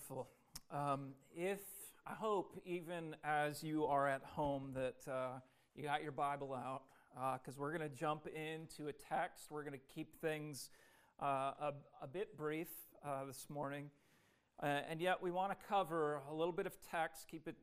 Wonderful. 0.00 0.30
Um, 0.70 1.08
if 1.36 1.60
I 2.06 2.14
hope, 2.14 2.58
even 2.64 3.14
as 3.22 3.62
you 3.62 3.84
are 3.84 4.08
at 4.08 4.22
home, 4.22 4.72
that 4.74 5.10
uh, 5.10 5.40
you 5.74 5.82
got 5.82 6.02
your 6.02 6.12
Bible 6.12 6.54
out, 6.54 6.84
because 7.38 7.58
uh, 7.58 7.60
we're 7.60 7.76
going 7.76 7.88
to 7.88 7.94
jump 7.94 8.26
into 8.26 8.88
a 8.88 8.92
text. 8.92 9.50
We're 9.50 9.62
going 9.62 9.78
to 9.78 9.94
keep 9.94 10.18
things 10.18 10.70
uh, 11.20 11.26
a, 11.60 11.72
a, 12.00 12.06
bit 12.06 12.34
brief 12.34 12.68
uh, 13.04 13.26
this 13.26 13.46
morning, 13.50 13.90
uh, 14.62 14.80
and 14.88 15.02
yet 15.02 15.22
we 15.22 15.30
want 15.30 15.50
to 15.50 15.66
cover 15.68 16.22
a 16.30 16.34
little 16.34 16.54
bit 16.54 16.66
of 16.66 16.72
text. 16.90 17.26
Keep 17.30 17.46
it 17.46 17.56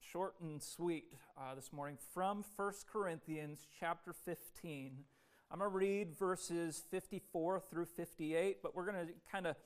short 0.00 0.36
and 0.40 0.62
sweet 0.62 1.12
uh, 1.36 1.54
this 1.54 1.74
morning 1.74 1.98
from 2.14 2.42
1 2.56 2.72
Corinthians 2.90 3.66
chapter 3.78 4.14
15. 4.14 4.92
I'm 5.50 5.58
going 5.58 5.70
to 5.70 5.76
read 5.76 6.16
verses 6.18 6.82
54 6.90 7.60
through 7.70 7.84
58, 7.84 8.62
but 8.62 8.74
we're 8.74 8.90
going 8.90 9.08
to 9.08 9.12
kind 9.30 9.46
of 9.46 9.56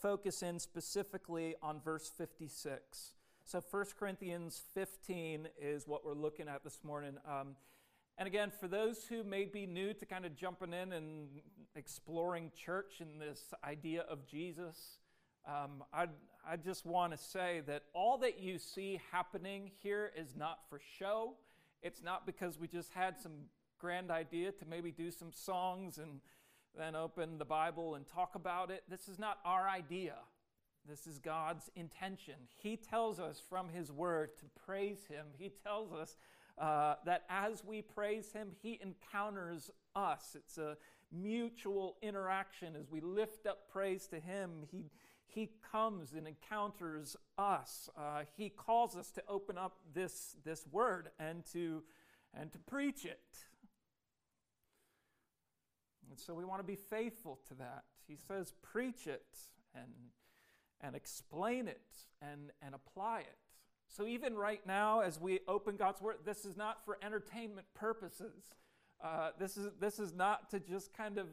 focus 0.00 0.42
in 0.42 0.58
specifically 0.58 1.54
on 1.62 1.80
verse 1.80 2.10
56. 2.16 3.12
So 3.44 3.62
1 3.70 3.84
Corinthians 3.98 4.62
15 4.74 5.48
is 5.60 5.86
what 5.86 6.04
we're 6.04 6.14
looking 6.14 6.48
at 6.48 6.64
this 6.64 6.80
morning. 6.82 7.16
Um, 7.28 7.56
and 8.18 8.26
again, 8.26 8.50
for 8.50 8.66
those 8.66 9.04
who 9.04 9.22
may 9.22 9.44
be 9.44 9.66
new 9.66 9.92
to 9.94 10.06
kind 10.06 10.24
of 10.24 10.34
jumping 10.34 10.72
in 10.72 10.92
and 10.92 11.28
exploring 11.74 12.50
church 12.56 13.00
and 13.00 13.20
this 13.20 13.52
idea 13.62 14.02
of 14.08 14.26
Jesus, 14.26 14.98
um, 15.46 15.84
I, 15.92 16.06
I 16.48 16.56
just 16.56 16.86
want 16.86 17.12
to 17.12 17.18
say 17.18 17.62
that 17.66 17.82
all 17.92 18.18
that 18.18 18.40
you 18.40 18.58
see 18.58 19.00
happening 19.12 19.70
here 19.82 20.10
is 20.16 20.34
not 20.36 20.60
for 20.68 20.80
show. 20.98 21.34
It's 21.82 22.02
not 22.02 22.26
because 22.26 22.58
we 22.58 22.68
just 22.68 22.92
had 22.92 23.20
some 23.20 23.32
grand 23.78 24.10
idea 24.10 24.50
to 24.50 24.64
maybe 24.64 24.90
do 24.90 25.10
some 25.10 25.30
songs 25.30 25.98
and 25.98 26.20
then 26.76 26.94
open 26.94 27.38
the 27.38 27.44
Bible 27.44 27.94
and 27.94 28.06
talk 28.06 28.34
about 28.34 28.70
it. 28.70 28.82
This 28.88 29.08
is 29.08 29.18
not 29.18 29.38
our 29.44 29.68
idea. 29.68 30.14
This 30.88 31.06
is 31.06 31.18
God's 31.18 31.70
intention. 31.74 32.34
He 32.56 32.76
tells 32.76 33.18
us 33.18 33.42
from 33.48 33.68
His 33.68 33.90
Word 33.90 34.36
to 34.38 34.44
praise 34.66 35.04
Him. 35.08 35.26
He 35.36 35.50
tells 35.64 35.92
us 35.92 36.16
uh, 36.58 36.94
that 37.04 37.24
as 37.28 37.64
we 37.64 37.82
praise 37.82 38.32
Him, 38.32 38.50
He 38.62 38.78
encounters 38.82 39.70
us. 39.94 40.36
It's 40.36 40.58
a 40.58 40.76
mutual 41.12 41.96
interaction. 42.02 42.76
As 42.76 42.90
we 42.90 43.00
lift 43.00 43.46
up 43.46 43.68
praise 43.70 44.06
to 44.08 44.20
Him, 44.20 44.50
He, 44.70 44.90
he 45.26 45.50
comes 45.72 46.12
and 46.12 46.28
encounters 46.28 47.16
us. 47.36 47.90
Uh, 47.96 48.22
he 48.36 48.48
calls 48.48 48.96
us 48.96 49.10
to 49.12 49.22
open 49.28 49.58
up 49.58 49.76
this, 49.92 50.36
this 50.44 50.64
Word 50.70 51.08
and 51.18 51.44
to, 51.52 51.82
and 52.32 52.52
to 52.52 52.58
preach 52.60 53.04
it. 53.04 53.20
And 56.08 56.18
so 56.18 56.34
we 56.34 56.44
want 56.44 56.60
to 56.60 56.66
be 56.66 56.76
faithful 56.76 57.40
to 57.48 57.54
that. 57.54 57.84
He 58.06 58.16
says, 58.16 58.52
preach 58.62 59.06
it 59.06 59.26
and, 59.74 59.90
and 60.80 60.94
explain 60.94 61.68
it 61.68 61.82
and, 62.22 62.52
and 62.62 62.74
apply 62.74 63.20
it. 63.20 63.38
So 63.88 64.06
even 64.06 64.34
right 64.34 64.64
now, 64.66 65.00
as 65.00 65.20
we 65.20 65.40
open 65.48 65.76
God's 65.76 66.00
Word, 66.00 66.16
this 66.24 66.44
is 66.44 66.56
not 66.56 66.84
for 66.84 66.98
entertainment 67.02 67.66
purposes. 67.74 68.54
Uh, 69.02 69.30
this, 69.38 69.56
is, 69.56 69.70
this 69.80 69.98
is 69.98 70.14
not 70.14 70.50
to 70.50 70.60
just 70.60 70.92
kind 70.92 71.18
of 71.18 71.26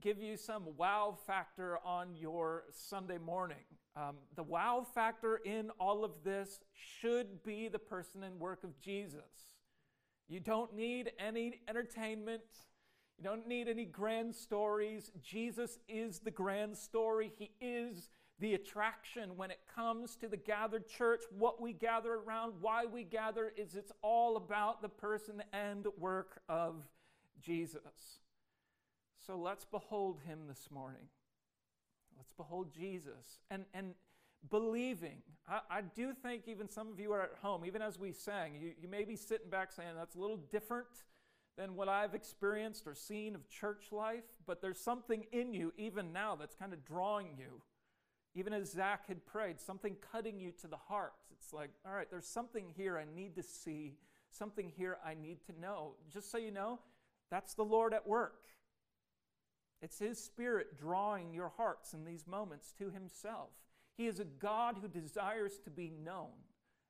give 0.00 0.22
you 0.22 0.36
some 0.36 0.64
wow 0.76 1.16
factor 1.26 1.78
on 1.84 2.14
your 2.16 2.64
Sunday 2.70 3.18
morning. 3.18 3.64
Um, 3.96 4.16
the 4.36 4.42
wow 4.42 4.86
factor 4.94 5.36
in 5.44 5.70
all 5.80 6.04
of 6.04 6.12
this 6.22 6.60
should 6.72 7.42
be 7.42 7.68
the 7.68 7.78
person 7.78 8.22
and 8.22 8.38
work 8.38 8.62
of 8.62 8.78
Jesus. 8.80 9.54
You 10.28 10.40
don't 10.40 10.74
need 10.74 11.12
any 11.18 11.60
entertainment. 11.68 12.42
You 13.18 13.24
don't 13.24 13.48
need 13.48 13.68
any 13.68 13.84
grand 13.84 14.34
stories. 14.34 15.10
Jesus 15.22 15.78
is 15.88 16.20
the 16.20 16.30
grand 16.30 16.76
story. 16.76 17.32
He 17.36 17.50
is 17.60 18.08
the 18.38 18.54
attraction 18.54 19.36
when 19.36 19.50
it 19.50 19.58
comes 19.74 20.14
to 20.16 20.28
the 20.28 20.36
gathered 20.36 20.86
church. 20.86 21.22
What 21.36 21.60
we 21.60 21.72
gather 21.72 22.14
around, 22.14 22.54
why 22.60 22.84
we 22.84 23.02
gather, 23.02 23.52
is 23.56 23.74
it's 23.74 23.90
all 24.02 24.36
about 24.36 24.82
the 24.82 24.88
person 24.88 25.42
and 25.52 25.86
work 25.98 26.40
of 26.48 26.76
Jesus. 27.42 28.20
So 29.26 29.36
let's 29.36 29.64
behold 29.64 30.20
him 30.24 30.40
this 30.46 30.68
morning. 30.70 31.08
Let's 32.16 32.32
behold 32.36 32.72
Jesus. 32.72 33.40
And, 33.50 33.64
and 33.74 33.94
believing. 34.48 35.22
I, 35.48 35.60
I, 35.68 35.80
do 35.80 36.12
think 36.12 36.44
even 36.46 36.70
some 36.70 36.88
of 36.92 37.00
you 37.00 37.12
are 37.12 37.22
at 37.22 37.32
home, 37.42 37.64
even 37.64 37.82
as 37.82 37.98
we 37.98 38.12
sang, 38.12 38.54
you, 38.54 38.72
you 38.80 38.88
may 38.88 39.04
be 39.04 39.16
sitting 39.16 39.50
back 39.50 39.72
saying, 39.72 39.90
that's 39.96 40.14
a 40.14 40.20
little 40.20 40.38
different 40.52 40.86
than 41.58 41.74
what 41.74 41.88
I've 41.88 42.14
experienced 42.14 42.86
or 42.86 42.94
seen 42.94 43.34
of 43.34 43.48
church 43.50 43.88
life, 43.90 44.24
but 44.46 44.62
there's 44.62 44.80
something 44.80 45.24
in 45.32 45.52
you 45.52 45.72
even 45.76 46.12
now 46.12 46.36
that's 46.36 46.54
kind 46.54 46.72
of 46.72 46.84
drawing 46.84 47.30
you. 47.36 47.60
Even 48.34 48.52
as 48.52 48.70
Zach 48.70 49.08
had 49.08 49.26
prayed, 49.26 49.60
something 49.60 49.96
cutting 50.12 50.38
you 50.38 50.52
to 50.60 50.68
the 50.68 50.76
heart. 50.76 51.14
It's 51.32 51.52
like, 51.52 51.70
all 51.84 51.92
right, 51.92 52.08
there's 52.08 52.28
something 52.28 52.72
here 52.76 52.96
I 52.96 53.04
need 53.12 53.34
to 53.34 53.42
see, 53.42 53.96
something 54.30 54.72
here 54.76 54.98
I 55.04 55.14
need 55.14 55.38
to 55.46 55.60
know. 55.60 55.94
Just 56.12 56.30
so 56.30 56.38
you 56.38 56.52
know, 56.52 56.78
that's 57.30 57.54
the 57.54 57.64
Lord 57.64 57.92
at 57.92 58.06
work. 58.06 58.44
It's 59.82 59.98
His 59.98 60.22
Spirit 60.22 60.78
drawing 60.78 61.34
your 61.34 61.52
hearts 61.56 61.92
in 61.92 62.04
these 62.04 62.26
moments 62.26 62.72
to 62.78 62.90
Himself. 62.90 63.50
He 63.96 64.06
is 64.06 64.20
a 64.20 64.24
God 64.24 64.76
who 64.80 64.86
desires 64.88 65.58
to 65.64 65.70
be 65.70 65.90
known. 66.04 66.30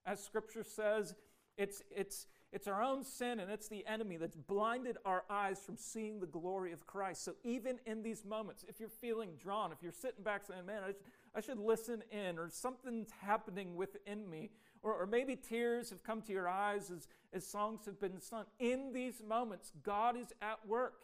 As 0.04 0.22
Scripture 0.22 0.64
says, 0.64 1.14
it's, 1.56 1.82
it's, 1.90 2.26
it's 2.50 2.66
our 2.66 2.82
own 2.82 3.04
sin 3.04 3.40
and 3.40 3.50
it's 3.50 3.68
the 3.68 3.86
enemy 3.86 4.16
that's 4.16 4.36
blinded 4.36 4.96
our 5.04 5.24
eyes 5.28 5.60
from 5.64 5.76
seeing 5.76 6.18
the 6.18 6.26
glory 6.26 6.72
of 6.72 6.86
Christ. 6.86 7.24
So, 7.24 7.34
even 7.44 7.78
in 7.84 8.02
these 8.02 8.24
moments, 8.24 8.64
if 8.68 8.80
you're 8.80 8.88
feeling 8.88 9.30
drawn, 9.38 9.70
if 9.70 9.82
you're 9.82 9.92
sitting 9.92 10.24
back 10.24 10.46
saying, 10.46 10.64
Man, 10.64 10.82
I, 10.82 10.94
I 11.36 11.42
should 11.42 11.58
listen 11.58 12.02
in, 12.10 12.38
or 12.38 12.48
something's 12.48 13.10
happening 13.20 13.76
within 13.76 14.28
me, 14.30 14.50
or, 14.82 14.94
or 14.94 15.06
maybe 15.06 15.36
tears 15.36 15.90
have 15.90 16.02
come 16.02 16.22
to 16.22 16.32
your 16.32 16.48
eyes 16.48 16.90
as, 16.90 17.06
as 17.34 17.46
songs 17.46 17.84
have 17.84 18.00
been 18.00 18.20
sung, 18.20 18.46
in 18.58 18.92
these 18.94 19.22
moments, 19.26 19.72
God 19.82 20.16
is 20.16 20.32
at 20.40 20.66
work. 20.66 21.02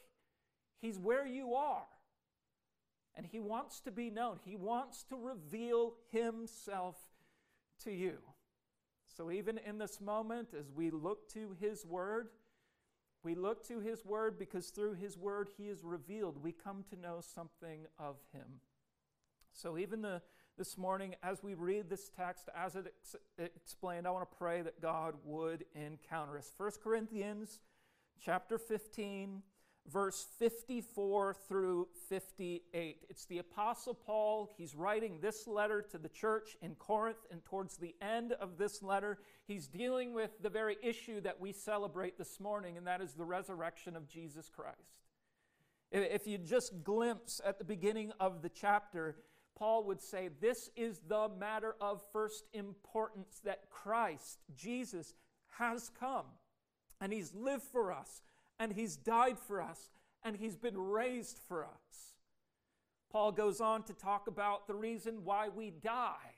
He's 0.81 0.99
where 0.99 1.27
you 1.27 1.55
are. 1.55 1.85
And 3.17 3.27
He 3.27 3.39
wants 3.39 3.81
to 3.81 3.91
be 3.91 4.09
known, 4.09 4.39
He 4.45 4.57
wants 4.57 5.05
to 5.05 5.17
reveal 5.17 5.93
Himself 6.11 6.97
to 7.85 7.93
you. 7.93 8.17
So, 9.17 9.31
even 9.31 9.59
in 9.59 9.79
this 9.79 10.01
moment, 10.01 10.49
as 10.59 10.73
we 10.75 10.91
look 10.91 11.29
to 11.35 11.57
His 11.61 11.87
Word, 11.87 12.29
we 13.23 13.37
look 13.37 13.67
to 13.69 13.79
His 13.79 14.05
Word 14.05 14.39
because 14.39 14.71
through 14.71 14.95
His 14.95 15.17
Word 15.17 15.49
He 15.57 15.69
is 15.69 15.85
revealed. 15.85 16.43
We 16.43 16.53
come 16.53 16.85
to 16.91 17.01
know 17.01 17.21
something 17.21 17.87
of 17.97 18.17
Him. 18.33 18.61
So, 19.53 19.79
even 19.79 20.03
the, 20.03 20.21
this 20.59 20.77
morning, 20.77 21.15
as 21.23 21.45
we 21.45 21.55
read 21.55 21.89
this 21.89 22.09
text, 22.09 22.49
as 22.57 22.75
it 22.75 22.93
ex- 23.03 23.17
explained, 23.39 24.09
I 24.09 24.11
want 24.11 24.29
to 24.29 24.37
pray 24.37 24.63
that 24.63 24.81
God 24.81 25.15
would 25.25 25.65
encounter 25.77 26.37
us. 26.37 26.53
1 26.57 26.73
Corinthians 26.83 27.61
chapter 28.21 28.59
15 28.59 29.43
verse 29.91 30.27
54 30.39 31.37
through 31.49 31.89
58. 32.09 33.05
It's 33.09 33.27
the 33.27 33.39
Apostle 33.39 33.95
Paul. 33.95 34.51
He's 34.57 34.75
writing 34.75 35.19
this 35.21 35.47
letter 35.47 35.83
to 35.91 35.99
the 35.99 36.09
church 36.09 36.57
in 36.63 36.75
Corinth, 36.77 37.19
and 37.31 37.45
towards 37.45 37.77
the 37.77 37.95
end 38.01 38.33
of 38.33 38.57
this 38.59 38.83
letter, 38.83 39.19
he's 39.47 39.67
dealing 39.67 40.15
with 40.15 40.31
the 40.43 40.49
very 40.49 40.77
issue 40.83 41.21
that 41.21 41.41
we 41.41 41.53
celebrate 41.53 42.19
this 42.19 42.41
morning, 42.41 42.77
and 42.77 42.87
that 42.87 43.01
is 43.01 43.15
the 43.15 43.25
resurrection 43.25 43.97
of 43.97 44.09
Jesus 44.09 44.49
Christ. 44.49 44.79
If 45.93 46.27
you 46.27 46.39
just 46.39 46.83
glimpse 46.83 47.41
at 47.45 47.59
the 47.59 47.65
beginning 47.65 48.13
of 48.19 48.43
the 48.43 48.49
chapter, 48.49 49.17
Paul 49.57 49.85
would 49.85 50.03
say, 50.03 50.29
This 50.41 50.71
is 50.75 51.01
the 51.07 51.29
matter 51.39 51.77
of 51.81 52.03
first 52.13 52.45
importance 52.53 53.41
that 53.45 53.71
Christ, 53.71 54.39
Jesus, 54.57 55.15
has 55.59 55.91
come 56.01 56.27
and 57.01 57.13
he's 57.13 57.35
lived 57.35 57.63
for 57.63 57.93
us 57.93 58.23
and 58.59 58.73
He's 58.73 58.97
died 58.97 59.39
for 59.39 59.61
us, 59.61 59.91
and 60.23 60.37
He's 60.37 60.57
been 60.57 60.79
raised 60.79 61.39
for 61.49 61.65
us. 61.65 62.15
Paul 63.11 63.33
goes 63.33 63.61
on 63.61 63.85
to 63.85 63.93
talk 63.93 64.27
about 64.27 64.67
the 64.67 64.75
reason 64.75 65.25
why 65.25 65.49
we 65.49 65.71
die, 65.71 66.35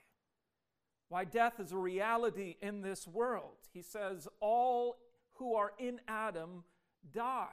why 1.09 1.25
death 1.25 1.59
is 1.59 1.73
a 1.73 1.77
reality 1.77 2.57
in 2.61 2.83
this 2.83 3.07
world. 3.07 3.57
He 3.73 3.83
says, 3.83 4.29
All 4.41 4.97
who 5.35 5.55
are 5.55 5.73
in 5.79 6.01
Adam 6.09 6.65
die. 7.13 7.49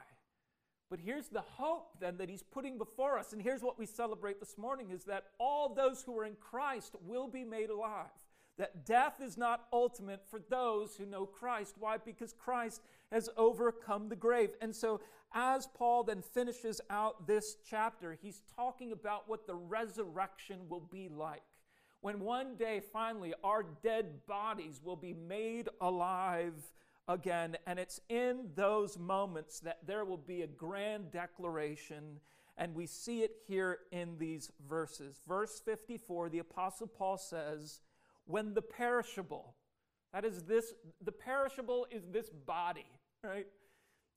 But 0.90 1.00
here's 1.00 1.28
the 1.28 1.40
hope 1.40 1.98
then 2.00 2.18
that 2.18 2.28
he's 2.28 2.42
putting 2.42 2.78
before 2.78 3.18
us, 3.18 3.32
and 3.32 3.40
here's 3.40 3.62
what 3.62 3.78
we 3.78 3.86
celebrate 3.86 4.40
this 4.40 4.58
morning 4.58 4.90
is 4.90 5.04
that 5.04 5.24
all 5.38 5.74
those 5.74 6.02
who 6.02 6.18
are 6.18 6.24
in 6.24 6.36
Christ 6.38 6.94
will 7.02 7.26
be 7.26 7.44
made 7.44 7.70
alive 7.70 8.10
that 8.58 8.86
death 8.86 9.14
is 9.20 9.36
not 9.36 9.66
ultimate 9.72 10.22
for 10.28 10.40
those 10.48 10.96
who 10.96 11.06
know 11.06 11.26
Christ. 11.26 11.74
Why? 11.78 11.96
Because 11.98 12.32
Christ 12.32 12.82
has 13.10 13.28
overcome 13.36 14.08
the 14.08 14.16
grave. 14.16 14.50
And 14.60 14.74
so, 14.74 15.00
as 15.32 15.66
Paul 15.74 16.04
then 16.04 16.22
finishes 16.22 16.80
out 16.90 17.26
this 17.26 17.56
chapter, 17.68 18.16
he's 18.22 18.42
talking 18.54 18.92
about 18.92 19.28
what 19.28 19.46
the 19.46 19.54
resurrection 19.56 20.68
will 20.68 20.88
be 20.92 21.08
like. 21.08 21.42
When 22.00 22.20
one 22.20 22.54
day, 22.56 22.80
finally, 22.92 23.34
our 23.42 23.64
dead 23.82 24.26
bodies 24.26 24.80
will 24.84 24.96
be 24.96 25.14
made 25.14 25.68
alive 25.80 26.54
again. 27.08 27.56
And 27.66 27.78
it's 27.78 28.00
in 28.08 28.50
those 28.54 28.98
moments 28.98 29.60
that 29.60 29.78
there 29.86 30.04
will 30.04 30.18
be 30.18 30.42
a 30.42 30.46
grand 30.46 31.10
declaration 31.10 32.20
And 32.56 32.74
we 32.74 32.86
see 32.86 33.22
it 33.22 33.32
here 33.48 33.80
in 33.90 34.16
these 34.18 34.52
verses. 34.68 35.20
Verse 35.26 35.60
54, 35.64 36.28
the 36.28 36.38
Apostle 36.38 36.86
Paul 36.86 37.18
says, 37.18 37.80
When 38.26 38.54
the 38.54 38.62
perishable, 38.62 39.54
that 40.12 40.24
is 40.24 40.42
this, 40.42 40.74
the 41.02 41.12
perishable 41.12 41.86
is 41.90 42.04
this 42.10 42.30
body, 42.30 42.86
right? 43.22 43.46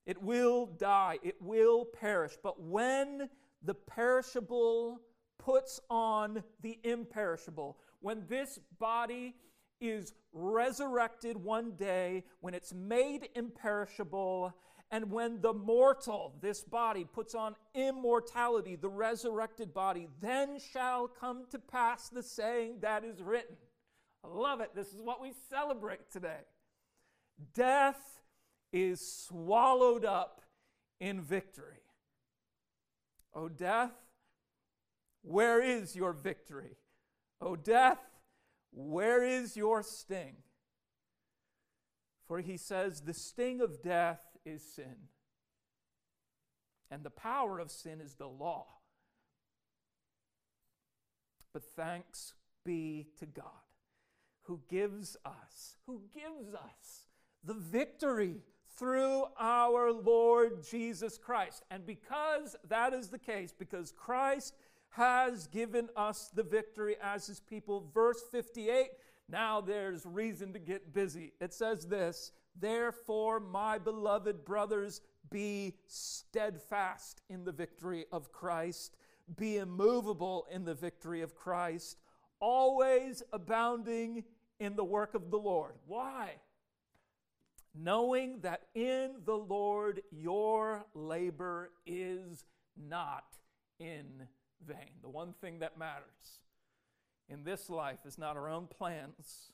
It 0.06 0.22
will 0.22 0.68
die, 0.68 1.20
it 1.24 1.36
will 1.42 1.84
perish. 1.86 2.38
But 2.42 2.62
when 2.62 3.30
the 3.64 3.74
perishable 3.74 5.02
puts 5.38 5.80
on 5.90 6.44
the 6.62 6.80
imperishable, 6.84 7.78
when 8.00 8.24
this 8.28 8.60
body 8.80 9.36
is 9.82 10.14
resurrected 10.32 11.38
one 11.38 11.72
day, 11.72 12.24
when 12.40 12.54
it's 12.54 12.74
made 12.74 13.30
imperishable, 13.36 14.54
and 14.92 15.12
when 15.12 15.42
the 15.42 15.54
mortal, 15.54 16.34
this 16.42 16.64
body, 16.64 17.06
puts 17.06 17.36
on 17.36 17.56
immortality, 17.76 18.76
the 18.76 18.90
resurrected 18.90 19.74
body, 19.74 20.08
then 20.22 20.58
shall 20.60 21.08
come 21.08 21.46
to 21.52 21.60
pass 21.60 22.08
the 22.10 22.24
saying 22.24 22.78
that 22.82 23.04
is 23.04 23.22
written. 23.22 23.58
Love 24.34 24.62
it. 24.62 24.72
This 24.76 24.94
is 24.94 25.02
what 25.02 25.22
we 25.22 25.32
celebrate 25.50 26.12
today. 26.12 26.42
Death 27.54 28.22
is 28.74 29.26
swallowed 29.28 30.06
up 30.06 30.42
in 31.00 31.22
victory. 31.22 31.84
O 33.34 33.48
death, 33.48 33.94
where 35.22 35.62
is 35.62 35.96
your 35.96 36.14
victory? 36.14 36.78
O 37.40 37.56
death, 37.56 38.00
where 38.72 39.24
is 39.24 39.56
your 39.56 39.84
sting? 39.84 40.38
For 42.28 42.40
he 42.40 42.58
says, 42.58 43.02
The 43.02 43.14
sting 43.14 43.62
of 43.62 43.82
death 43.82 44.22
is 44.46 44.64
sin, 44.64 45.10
and 46.90 47.04
the 47.04 47.10
power 47.10 47.60
of 47.60 47.72
sin 47.72 48.02
is 48.02 48.16
the 48.16 48.28
law. 48.28 48.66
But 51.54 51.64
thanks 51.64 52.34
be 52.66 53.08
to 53.20 53.26
God 53.26 53.67
who 54.48 54.60
gives 54.70 55.18
us, 55.26 55.78
who 55.86 56.02
gives 56.14 56.54
us 56.54 57.06
the 57.44 57.54
victory 57.54 58.38
through 58.78 59.26
our 59.40 59.92
Lord 59.92 60.64
Jesus 60.64 61.18
Christ. 61.18 61.64
And 61.72 61.86
because 61.86 62.56
that 62.70 62.94
is 62.94 63.10
the 63.10 63.20
case, 63.20 63.54
because 63.58 63.92
Christ 63.92 64.54
has 64.92 65.48
given 65.48 65.90
us 65.96 66.30
the 66.34 66.44
victory 66.44 66.96
as 67.02 67.28
his 67.28 67.40
people, 67.40 67.90
verse 67.94 68.22
58, 68.32 68.90
now 69.30 69.62
there's 69.62 70.06
reason 70.06 70.54
to 70.54 70.60
get 70.60 70.94
busy. 70.94 71.34
It 71.42 71.54
says 71.54 71.88
this 71.88 72.32
Therefore, 72.60 73.40
my 73.40 73.78
beloved 73.78 74.46
brothers, 74.46 75.02
be 75.30 75.76
steadfast 75.88 77.22
in 77.30 77.44
the 77.44 77.52
victory 77.52 78.06
of 78.12 78.32
Christ, 78.32 78.96
be 79.36 79.58
immovable 79.58 80.48
in 80.50 80.64
the 80.64 80.74
victory 80.74 81.22
of 81.22 81.36
Christ, 81.36 81.98
always 82.40 83.24
abounding 83.34 84.24
in 84.60 84.76
the 84.76 84.84
work 84.84 85.14
of 85.14 85.30
the 85.32 85.38
Lord. 85.38 85.74
Why? 85.86 86.32
Knowing 87.76 88.40
that 88.42 88.64
in 88.74 89.12
the 89.26 89.38
Lord 89.38 90.02
your 90.12 90.86
labor 90.94 91.72
is 91.86 92.46
not 92.76 93.26
in 93.80 94.28
vain. 94.66 94.92
The 95.02 95.10
one 95.10 95.34
thing 95.34 95.60
that 95.60 95.78
matters 95.78 96.40
in 97.30 97.44
this 97.44 97.70
life 97.70 98.00
is 98.06 98.18
not 98.18 98.38
our 98.38 98.50
own 98.50 98.68
plans, 98.68 99.52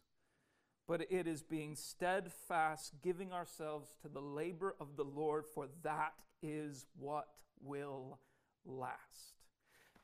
but 0.87 1.01
it 1.09 1.27
is 1.27 1.41
being 1.41 1.75
steadfast, 1.75 2.93
giving 3.01 3.33
ourselves 3.33 3.95
to 4.01 4.09
the 4.09 4.21
labor 4.21 4.75
of 4.79 4.95
the 4.95 5.03
Lord, 5.03 5.45
for 5.53 5.67
that 5.83 6.13
is 6.41 6.85
what 6.97 7.27
will 7.61 8.19
last. 8.65 9.33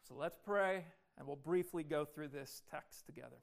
So 0.07 0.15
let's 0.15 0.37
pray, 0.43 0.85
and 1.17 1.27
we'll 1.27 1.35
briefly 1.35 1.83
go 1.83 2.05
through 2.05 2.29
this 2.29 2.63
text 2.71 3.05
together. 3.05 3.37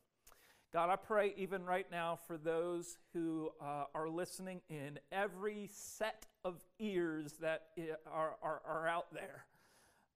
God, 0.77 0.91
I 0.91 0.97
pray 0.97 1.33
even 1.39 1.65
right 1.65 1.87
now 1.91 2.19
for 2.27 2.37
those 2.37 2.99
who 3.15 3.49
uh, 3.63 3.85
are 3.95 4.11
listening 4.11 4.61
in, 4.69 4.99
every 5.11 5.71
set 5.73 6.27
of 6.45 6.57
ears 6.79 7.33
that 7.41 7.69
are, 8.07 8.37
are, 8.43 8.61
are 8.69 8.87
out 8.87 9.07
there. 9.11 9.47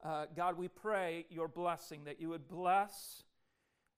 Uh, 0.05 0.27
God, 0.37 0.59
we 0.59 0.69
pray 0.69 1.25
your 1.31 1.49
blessing, 1.49 2.05
that 2.05 2.21
you 2.21 2.29
would 2.29 2.47
bless 2.47 3.23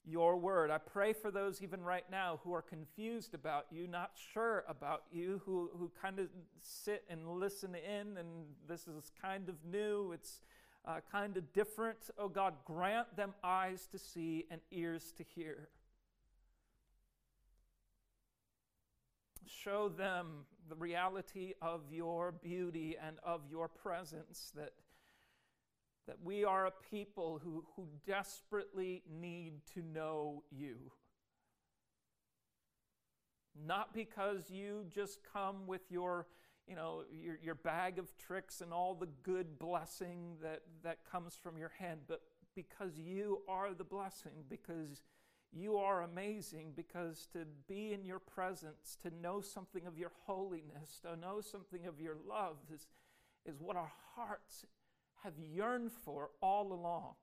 your 0.05 0.37
word. 0.37 0.71
I 0.71 0.79
pray 0.79 1.13
for 1.13 1.33
those 1.33 1.63
even 1.63 1.83
right 1.83 2.09
now 2.13 2.39
who 2.45 2.55
are 2.55 2.63
confused 2.63 3.35
about 3.35 3.67
you, 3.73 3.89
not 3.89 4.13
sure 4.33 4.63
about 4.69 5.03
you, 5.11 5.43
who, 5.45 5.69
who 5.77 5.91
kind 6.01 6.21
of 6.21 6.29
sit 6.61 7.03
and 7.11 7.27
listen 7.27 7.75
in, 7.75 8.19
and 8.19 8.29
this 8.69 8.87
is 8.87 9.11
kind 9.21 9.49
of 9.49 9.57
new, 9.69 10.13
it's 10.13 10.43
uh, 10.87 11.01
kind 11.11 11.37
of 11.37 11.53
different. 11.53 11.99
Oh 12.17 12.29
God, 12.29 12.55
grant 12.65 13.17
them 13.17 13.35
eyes 13.43 13.89
to 13.91 13.99
see 13.99 14.45
and 14.49 14.61
ears 14.71 15.13
to 15.19 15.25
hear. 15.25 15.69
Show 19.47 19.89
them 19.89 20.47
the 20.69 20.75
reality 20.75 21.55
of 21.61 21.81
your 21.91 22.33
beauty 22.33 22.97
and 23.05 23.17
of 23.25 23.43
your 23.51 23.69
presence, 23.69 24.53
that, 24.57 24.73
that 26.07 26.17
we 26.23 26.45
are 26.45 26.67
a 26.67 26.73
people 26.91 27.41
who, 27.43 27.65
who 27.77 27.87
desperately 28.07 29.03
need 29.21 29.55
to 29.75 29.83
know 29.83 30.43
you. 30.51 30.77
Not 33.67 33.93
because 33.93 34.51
you 34.51 34.87
just 34.89 35.19
come 35.33 35.67
with 35.67 35.83
your, 35.91 36.27
you 36.67 36.75
know, 36.75 37.03
your, 37.13 37.39
your 37.43 37.55
bag 37.55 37.99
of 37.99 38.17
tricks 38.17 38.61
and 38.61 38.73
all 38.73 38.95
the 38.95 39.09
good 39.23 39.59
blessing 39.59 40.37
that, 40.43 40.63
that 40.83 40.99
comes 41.11 41.39
from 41.43 41.59
your 41.59 41.73
hand, 41.79 42.01
but 42.09 42.23
because 42.55 42.99
you 42.99 43.43
are 43.49 43.75
the 43.75 43.85
blessing, 43.85 44.45
because 44.49 45.03
you 45.53 45.77
are 45.77 46.03
amazing 46.03 46.73
because 46.75 47.29
to 47.33 47.41
be 47.69 47.93
in 47.93 48.05
your 48.05 48.19
presence, 48.19 48.97
to 49.03 49.11
know 49.21 49.41
something 49.41 49.87
of 49.87 49.99
your 49.99 50.13
holiness, 50.27 51.01
to 51.03 51.17
know 51.17 51.41
something 51.41 51.87
of 51.87 52.01
your 52.01 52.17
love 52.29 52.57
is, 52.73 52.87
is 53.45 53.61
what 53.61 53.77
our 53.77 53.93
hearts 54.15 54.65
have 55.23 55.35
yearned 55.39 55.93
for 55.93 56.31
all 56.41 56.73
along. 56.73 57.15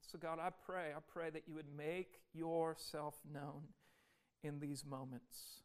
So, 0.00 0.18
God, 0.18 0.38
I 0.38 0.50
pray, 0.50 0.90
I 0.96 1.00
pray 1.12 1.30
that 1.30 1.44
you 1.46 1.54
would 1.54 1.74
make 1.76 2.20
yourself 2.32 3.16
known 3.32 3.62
in 4.42 4.60
these 4.60 4.84
moments. 4.84 5.62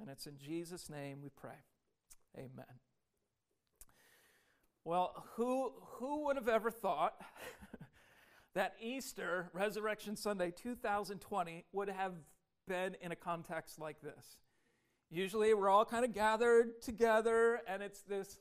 And 0.00 0.08
it's 0.08 0.26
in 0.26 0.38
Jesus' 0.38 0.90
name 0.90 1.18
we 1.22 1.30
pray. 1.30 1.62
Amen. 2.36 2.80
Well, 4.84 5.24
who, 5.36 5.72
who 5.98 6.26
would 6.26 6.36
have 6.36 6.48
ever 6.48 6.70
thought 6.70 7.14
that 8.54 8.74
Easter, 8.80 9.50
Resurrection 9.52 10.16
Sunday 10.16 10.50
2020, 10.50 11.64
would 11.72 11.88
have 11.88 12.14
been 12.66 12.96
in 13.02 13.12
a 13.12 13.16
context 13.16 13.78
like 13.78 14.00
this. 14.00 14.38
Usually 15.10 15.52
we're 15.54 15.68
all 15.68 15.84
kind 15.84 16.04
of 16.04 16.12
gathered 16.12 16.80
together, 16.80 17.60
and 17.68 17.82
it's 17.82 18.02
this 18.02 18.38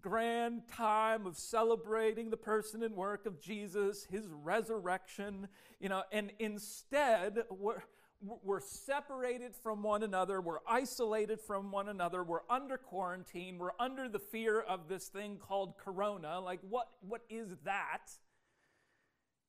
grand 0.00 0.62
time 0.68 1.26
of 1.26 1.36
celebrating 1.36 2.30
the 2.30 2.36
person 2.36 2.82
and 2.82 2.94
work 2.94 3.26
of 3.26 3.40
Jesus, 3.40 4.06
his 4.10 4.26
resurrection, 4.42 5.48
you 5.80 5.88
know, 5.88 6.02
and 6.12 6.32
instead 6.38 7.38
we're, 7.50 7.82
we're 8.20 8.60
separated 8.60 9.54
from 9.54 9.82
one 9.82 10.02
another, 10.02 10.40
we're 10.40 10.60
isolated 10.66 11.40
from 11.40 11.70
one 11.70 11.88
another, 11.88 12.22
we're 12.24 12.40
under 12.50 12.76
quarantine, 12.76 13.58
we're 13.58 13.70
under 13.78 14.08
the 14.08 14.18
fear 14.18 14.60
of 14.60 14.88
this 14.88 15.08
thing 15.08 15.38
called 15.38 15.78
corona. 15.78 16.40
Like, 16.40 16.60
what, 16.68 16.88
what 17.00 17.22
is 17.28 17.54
that? 17.64 18.10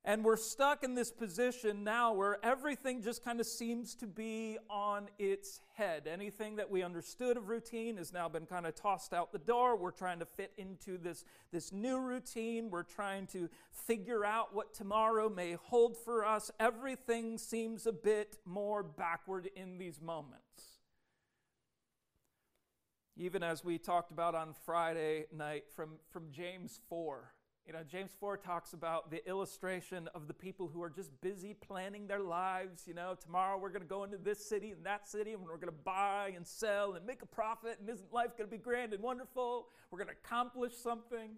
And 0.07 0.23
we're 0.23 0.37
stuck 0.37 0.85
in 0.85 0.95
this 0.95 1.11
position 1.11 1.83
now 1.83 2.13
where 2.13 2.37
everything 2.41 3.01
just 3.01 3.25
kind 3.25 3.41
of 3.41 3.45
seems 3.45 3.93
to 3.95 4.07
be 4.07 4.57
on 4.69 5.09
its 5.19 5.59
head. 5.75 6.07
Anything 6.07 6.55
that 6.55 6.71
we 6.71 6.81
understood 6.81 7.35
of 7.35 7.49
routine 7.49 7.97
has 7.97 8.13
now 8.13 8.29
been 8.29 8.45
kind 8.45 8.65
of 8.65 8.73
tossed 8.73 9.13
out 9.13 9.33
the 9.33 9.37
door. 9.37 9.75
We're 9.75 9.91
trying 9.91 10.19
to 10.19 10.25
fit 10.25 10.53
into 10.57 10.97
this, 10.97 11.25
this 11.51 11.73
new 11.73 11.99
routine. 11.99 12.69
We're 12.69 12.83
trying 12.83 13.27
to 13.27 13.49
figure 13.69 14.23
out 14.23 14.55
what 14.55 14.73
tomorrow 14.73 15.27
may 15.27 15.57
hold 15.61 15.97
for 15.97 16.25
us. 16.25 16.51
Everything 16.57 17.37
seems 17.37 17.85
a 17.85 17.91
bit 17.91 18.37
more 18.45 18.83
backward 18.83 19.49
in 19.57 19.77
these 19.77 19.99
moments. 19.99 20.79
Even 23.17 23.43
as 23.43 23.61
we 23.61 23.77
talked 23.77 24.11
about 24.11 24.35
on 24.35 24.53
Friday 24.65 25.25
night 25.35 25.65
from, 25.75 25.95
from 26.13 26.31
James 26.31 26.79
4 26.87 27.33
you 27.67 27.73
know, 27.73 27.83
James 27.83 28.11
4 28.17 28.37
talks 28.37 28.71
about 28.71 29.11
the 29.11 29.27
illustration 29.27 30.07
of 30.15 30.29
the 30.29 30.33
people 30.33 30.71
who 30.73 30.81
are 30.81 30.89
just 30.89 31.11
busy 31.19 31.53
planning 31.53 32.07
their 32.07 32.21
lives. 32.21 32.83
You 32.87 32.93
know, 32.93 33.13
tomorrow 33.21 33.57
we're 33.57 33.71
going 33.71 33.81
to 33.81 33.87
go 33.87 34.05
into 34.05 34.17
this 34.17 34.47
city 34.47 34.71
and 34.71 34.85
that 34.85 35.05
city 35.05 35.33
and 35.33 35.43
we're 35.43 35.57
going 35.57 35.65
to 35.65 35.83
buy 35.83 36.31
and 36.33 36.47
sell 36.47 36.93
and 36.93 37.05
make 37.05 37.21
a 37.21 37.25
profit. 37.25 37.77
And 37.81 37.89
isn't 37.89 38.13
life 38.13 38.37
going 38.37 38.49
to 38.49 38.55
be 38.55 38.57
grand 38.57 38.93
and 38.93 39.03
wonderful? 39.03 39.67
We're 39.91 39.99
going 39.99 40.07
to 40.07 40.13
accomplish 40.13 40.77
something. 40.77 41.31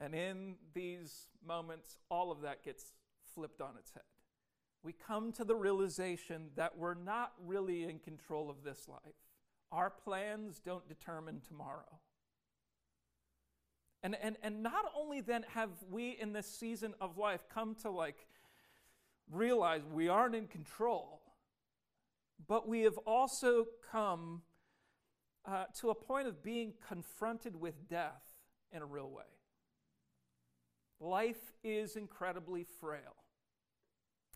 And 0.00 0.14
in 0.14 0.54
these 0.72 1.26
moments, 1.46 1.98
all 2.10 2.32
of 2.32 2.40
that 2.40 2.64
gets 2.64 2.94
flipped 3.34 3.60
on 3.60 3.72
its 3.78 3.92
head. 3.92 4.04
We 4.82 4.94
come 4.94 5.32
to 5.32 5.44
the 5.44 5.54
realization 5.54 6.48
that 6.56 6.78
we're 6.78 6.94
not 6.94 7.32
really 7.44 7.84
in 7.84 7.98
control 7.98 8.48
of 8.48 8.64
this 8.64 8.88
life. 8.88 9.00
Our 9.70 9.90
plans 9.90 10.60
don't 10.64 10.88
determine 10.88 11.42
tomorrow. 11.46 12.00
And, 14.02 14.16
and, 14.20 14.36
and 14.42 14.62
not 14.62 14.84
only 14.98 15.20
then 15.20 15.44
have 15.54 15.70
we 15.90 16.10
in 16.10 16.32
this 16.32 16.46
season 16.46 16.94
of 17.00 17.18
life 17.18 17.44
come 17.52 17.76
to 17.82 17.90
like 17.90 18.26
realize 19.30 19.82
we 19.92 20.08
aren't 20.08 20.34
in 20.34 20.48
control, 20.48 21.20
but 22.48 22.68
we 22.68 22.80
have 22.82 22.98
also 22.98 23.66
come 23.90 24.42
uh, 25.44 25.64
to 25.80 25.90
a 25.90 25.94
point 25.94 26.26
of 26.26 26.42
being 26.42 26.72
confronted 26.86 27.54
with 27.60 27.88
death 27.88 28.22
in 28.72 28.82
a 28.82 28.86
real 28.86 29.10
way. 29.10 29.22
Life 31.00 31.52
is 31.62 31.96
incredibly 31.96 32.64
frail. 32.80 33.16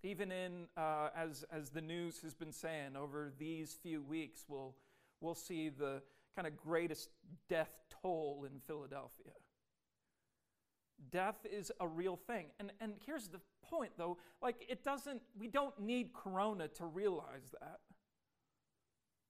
Even 0.02 0.30
in, 0.30 0.66
uh, 0.76 1.08
as, 1.16 1.44
as 1.50 1.70
the 1.70 1.80
news 1.80 2.20
has 2.22 2.34
been 2.34 2.52
saying 2.52 2.96
over 2.96 3.32
these 3.38 3.76
few 3.82 4.02
weeks, 4.02 4.44
we'll, 4.46 4.74
we'll 5.20 5.34
see 5.34 5.68
the 5.68 6.02
kind 6.34 6.46
of 6.46 6.56
greatest 6.56 7.08
death 7.48 7.70
toll 8.02 8.46
in 8.50 8.60
Philadelphia. 8.60 9.32
Death 11.10 11.46
is 11.50 11.70
a 11.80 11.86
real 11.86 12.16
thing. 12.16 12.46
And, 12.58 12.72
and 12.80 12.94
here's 13.04 13.28
the 13.28 13.40
point, 13.68 13.92
though 13.96 14.18
like, 14.42 14.64
it 14.68 14.84
doesn't, 14.84 15.22
we 15.38 15.48
don't 15.48 15.78
need 15.80 16.12
Corona 16.12 16.68
to 16.68 16.86
realize 16.86 17.54
that. 17.60 17.80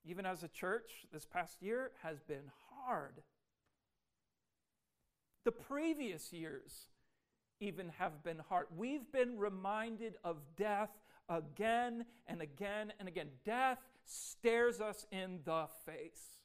Even 0.04 0.24
as 0.24 0.42
a 0.42 0.48
church, 0.48 1.06
this 1.12 1.24
past 1.24 1.62
year 1.62 1.90
has 2.02 2.20
been 2.20 2.50
hard. 2.70 3.22
The 5.44 5.52
previous 5.52 6.32
years 6.32 6.88
even 7.60 7.90
have 7.98 8.22
been 8.22 8.40
hard. 8.48 8.66
We've 8.76 9.10
been 9.12 9.38
reminded 9.38 10.16
of 10.22 10.36
death 10.56 10.90
again 11.28 12.04
and 12.26 12.40
again 12.40 12.92
and 12.98 13.08
again. 13.08 13.28
Death 13.44 13.78
stares 14.04 14.80
us 14.80 15.06
in 15.10 15.40
the 15.44 15.66
face. 15.84 16.35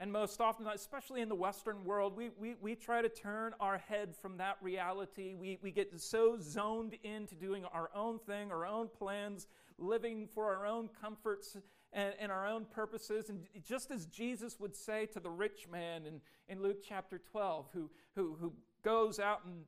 And 0.00 0.10
most 0.10 0.40
often, 0.40 0.66
especially 0.66 1.20
in 1.20 1.28
the 1.28 1.34
Western 1.34 1.84
world, 1.84 2.16
we, 2.16 2.30
we, 2.38 2.54
we 2.58 2.74
try 2.74 3.02
to 3.02 3.08
turn 3.10 3.52
our 3.60 3.76
head 3.76 4.16
from 4.16 4.38
that 4.38 4.56
reality. 4.62 5.34
We, 5.34 5.58
we 5.60 5.70
get 5.70 5.92
so 6.00 6.38
zoned 6.40 6.96
into 7.02 7.34
doing 7.34 7.66
our 7.66 7.90
own 7.94 8.18
thing, 8.18 8.50
our 8.50 8.64
own 8.64 8.88
plans, 8.88 9.46
living 9.76 10.26
for 10.34 10.46
our 10.56 10.64
own 10.64 10.88
comforts 11.02 11.58
and, 11.92 12.14
and 12.18 12.32
our 12.32 12.46
own 12.46 12.64
purposes. 12.64 13.28
And 13.28 13.42
just 13.62 13.90
as 13.90 14.06
Jesus 14.06 14.58
would 14.58 14.74
say 14.74 15.04
to 15.04 15.20
the 15.20 15.28
rich 15.28 15.68
man 15.70 16.06
in, 16.06 16.22
in 16.48 16.62
Luke 16.62 16.82
chapter 16.82 17.20
12, 17.30 17.68
who, 17.74 17.90
who, 18.16 18.38
who 18.40 18.54
goes 18.82 19.18
out 19.18 19.44
and 19.44 19.64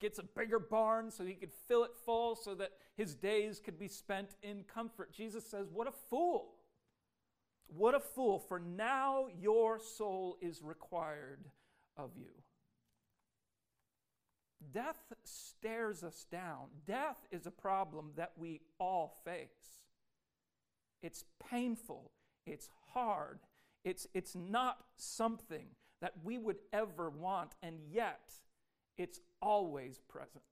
gets 0.00 0.18
a 0.18 0.24
bigger 0.24 0.58
barn 0.58 1.12
so 1.12 1.24
he 1.24 1.34
could 1.34 1.52
fill 1.68 1.84
it 1.84 1.92
full 2.04 2.34
so 2.34 2.56
that 2.56 2.72
his 2.96 3.14
days 3.14 3.60
could 3.64 3.78
be 3.78 3.86
spent 3.86 4.34
in 4.42 4.64
comfort, 4.64 5.12
Jesus 5.12 5.46
says, 5.46 5.68
What 5.72 5.86
a 5.86 5.92
fool! 5.92 6.55
What 7.68 7.94
a 7.94 8.00
fool, 8.00 8.38
for 8.38 8.58
now 8.58 9.26
your 9.40 9.78
soul 9.78 10.36
is 10.40 10.62
required 10.62 11.44
of 11.96 12.10
you. 12.16 12.30
Death 14.72 15.12
stares 15.24 16.02
us 16.02 16.26
down. 16.30 16.66
Death 16.86 17.18
is 17.30 17.46
a 17.46 17.50
problem 17.50 18.12
that 18.16 18.32
we 18.36 18.60
all 18.78 19.20
face. 19.24 19.84
It's 21.02 21.24
painful, 21.50 22.10
it's 22.46 22.68
hard, 22.92 23.40
it's, 23.84 24.06
it's 24.14 24.34
not 24.34 24.78
something 24.96 25.66
that 26.00 26.12
we 26.24 26.38
would 26.38 26.58
ever 26.72 27.10
want, 27.10 27.52
and 27.62 27.78
yet 27.90 28.32
it's 28.98 29.20
always 29.40 30.00
present. 30.08 30.42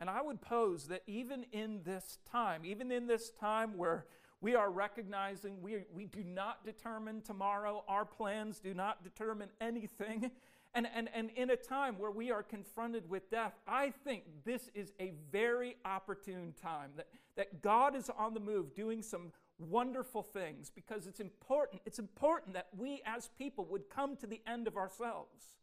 And 0.00 0.08
I 0.08 0.22
would 0.22 0.40
pose 0.40 0.88
that 0.88 1.02
even 1.06 1.44
in 1.52 1.80
this 1.84 2.18
time, 2.30 2.64
even 2.64 2.92
in 2.92 3.06
this 3.06 3.30
time 3.30 3.76
where 3.76 4.06
we 4.40 4.54
are 4.54 4.70
recognizing 4.70 5.60
we, 5.60 5.84
we 5.92 6.06
do 6.06 6.22
not 6.22 6.64
determine 6.64 7.22
tomorrow. 7.22 7.82
Our 7.88 8.04
plans 8.04 8.60
do 8.60 8.72
not 8.74 9.02
determine 9.02 9.48
anything. 9.60 10.30
And, 10.74 10.86
and, 10.94 11.08
and 11.14 11.30
in 11.30 11.48
a 11.50 11.56
time 11.56 11.98
where 11.98 12.10
we 12.10 12.30
are 12.30 12.42
confronted 12.42 13.08
with 13.08 13.30
death, 13.30 13.54
I 13.66 13.90
think 14.04 14.24
this 14.44 14.70
is 14.74 14.92
a 15.00 15.14
very 15.32 15.76
opportune 15.84 16.52
time 16.62 16.90
that, 16.96 17.08
that 17.36 17.62
God 17.62 17.96
is 17.96 18.10
on 18.16 18.34
the 18.34 18.40
move 18.40 18.74
doing 18.74 19.02
some 19.02 19.32
wonderful 19.58 20.22
things 20.22 20.70
because 20.72 21.06
it's 21.06 21.20
important. 21.20 21.80
It's 21.86 21.98
important 21.98 22.52
that 22.52 22.68
we 22.76 23.00
as 23.06 23.30
people 23.38 23.64
would 23.70 23.88
come 23.88 24.14
to 24.16 24.26
the 24.26 24.42
end 24.46 24.66
of 24.68 24.76
ourselves, 24.76 25.54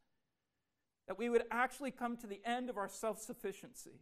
that 1.07 1.19
we 1.19 1.29
would 1.29 1.43
actually 1.51 1.91
come 1.91 2.17
to 2.17 2.27
the 2.27 2.41
end 2.43 2.71
of 2.71 2.75
our 2.75 2.89
self 2.89 3.21
sufficiency 3.21 3.99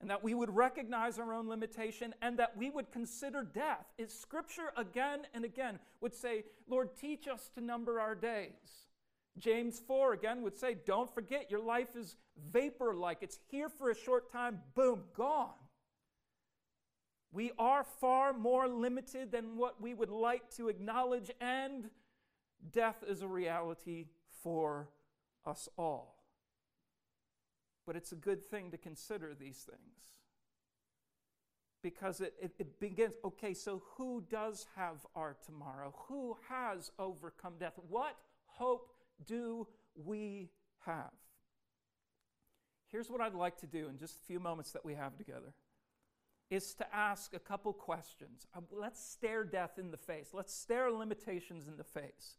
and 0.00 0.08
that 0.10 0.22
we 0.22 0.34
would 0.34 0.54
recognize 0.54 1.18
our 1.18 1.32
own 1.32 1.48
limitation 1.48 2.14
and 2.22 2.38
that 2.38 2.56
we 2.56 2.70
would 2.70 2.92
consider 2.92 3.42
death. 3.42 3.86
Is 3.98 4.12
Scripture 4.12 4.72
again 4.76 5.20
and 5.34 5.44
again 5.44 5.78
would 6.00 6.14
say, 6.14 6.44
Lord, 6.68 6.96
teach 6.96 7.26
us 7.26 7.50
to 7.54 7.60
number 7.60 8.00
our 8.00 8.14
days. 8.14 8.86
James 9.38 9.80
4 9.86 10.12
again 10.12 10.42
would 10.42 10.56
say, 10.56 10.76
Don't 10.86 11.12
forget, 11.12 11.50
your 11.50 11.60
life 11.60 11.96
is 11.96 12.16
vapor 12.50 12.94
like. 12.94 13.18
It's 13.22 13.38
here 13.50 13.68
for 13.68 13.90
a 13.90 13.94
short 13.94 14.32
time, 14.32 14.60
boom, 14.74 15.04
gone. 15.16 15.50
We 17.30 17.52
are 17.58 17.84
far 17.84 18.32
more 18.32 18.68
limited 18.68 19.30
than 19.30 19.56
what 19.56 19.80
we 19.80 19.94
would 19.94 20.10
like 20.10 20.50
to 20.56 20.68
acknowledge, 20.68 21.30
and 21.40 21.90
death 22.72 23.04
is 23.06 23.22
a 23.22 23.28
reality 23.28 24.06
for 24.42 24.88
us 25.44 25.68
all. 25.76 26.17
But 27.88 27.96
it's 27.96 28.12
a 28.12 28.16
good 28.16 28.44
thing 28.44 28.70
to 28.72 28.76
consider 28.76 29.34
these 29.34 29.56
things. 29.66 30.12
Because 31.82 32.20
it, 32.20 32.34
it, 32.38 32.52
it, 32.58 32.78
begins 32.80 33.14
okay, 33.24 33.54
so 33.54 33.82
who 33.96 34.22
does 34.28 34.66
have 34.76 35.06
our 35.16 35.38
tomorrow? 35.46 35.94
Who 36.06 36.36
has 36.50 36.90
overcome 36.98 37.54
death? 37.58 37.72
What 37.88 38.14
hope 38.44 38.92
do 39.24 39.66
we 39.94 40.50
have? 40.84 41.12
Here's 42.92 43.08
what 43.08 43.22
I'd 43.22 43.34
like 43.34 43.56
to 43.60 43.66
do 43.66 43.88
in 43.88 43.96
just 43.96 44.18
a 44.18 44.22
few 44.26 44.38
moments 44.38 44.72
that 44.72 44.84
we 44.84 44.92
have 44.92 45.16
together 45.16 45.54
is 46.50 46.74
to 46.74 46.94
ask 46.94 47.32
a 47.32 47.38
couple 47.38 47.72
questions. 47.72 48.46
Uh, 48.54 48.60
let's 48.70 49.02
stare 49.02 49.44
death 49.44 49.78
in 49.78 49.92
the 49.92 49.96
face. 49.96 50.28
Let's 50.34 50.52
stare 50.52 50.92
limitations 50.92 51.68
in 51.68 51.78
the 51.78 51.84
face. 51.84 52.36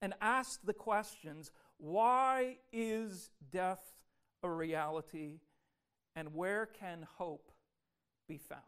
And 0.00 0.14
ask 0.20 0.60
the 0.64 0.72
questions 0.72 1.50
why 1.78 2.58
is 2.72 3.30
death 3.50 3.95
a 4.46 4.54
reality, 4.54 5.40
and 6.14 6.34
where 6.34 6.66
can 6.66 7.06
hope 7.16 7.52
be 8.28 8.38
found? 8.38 8.62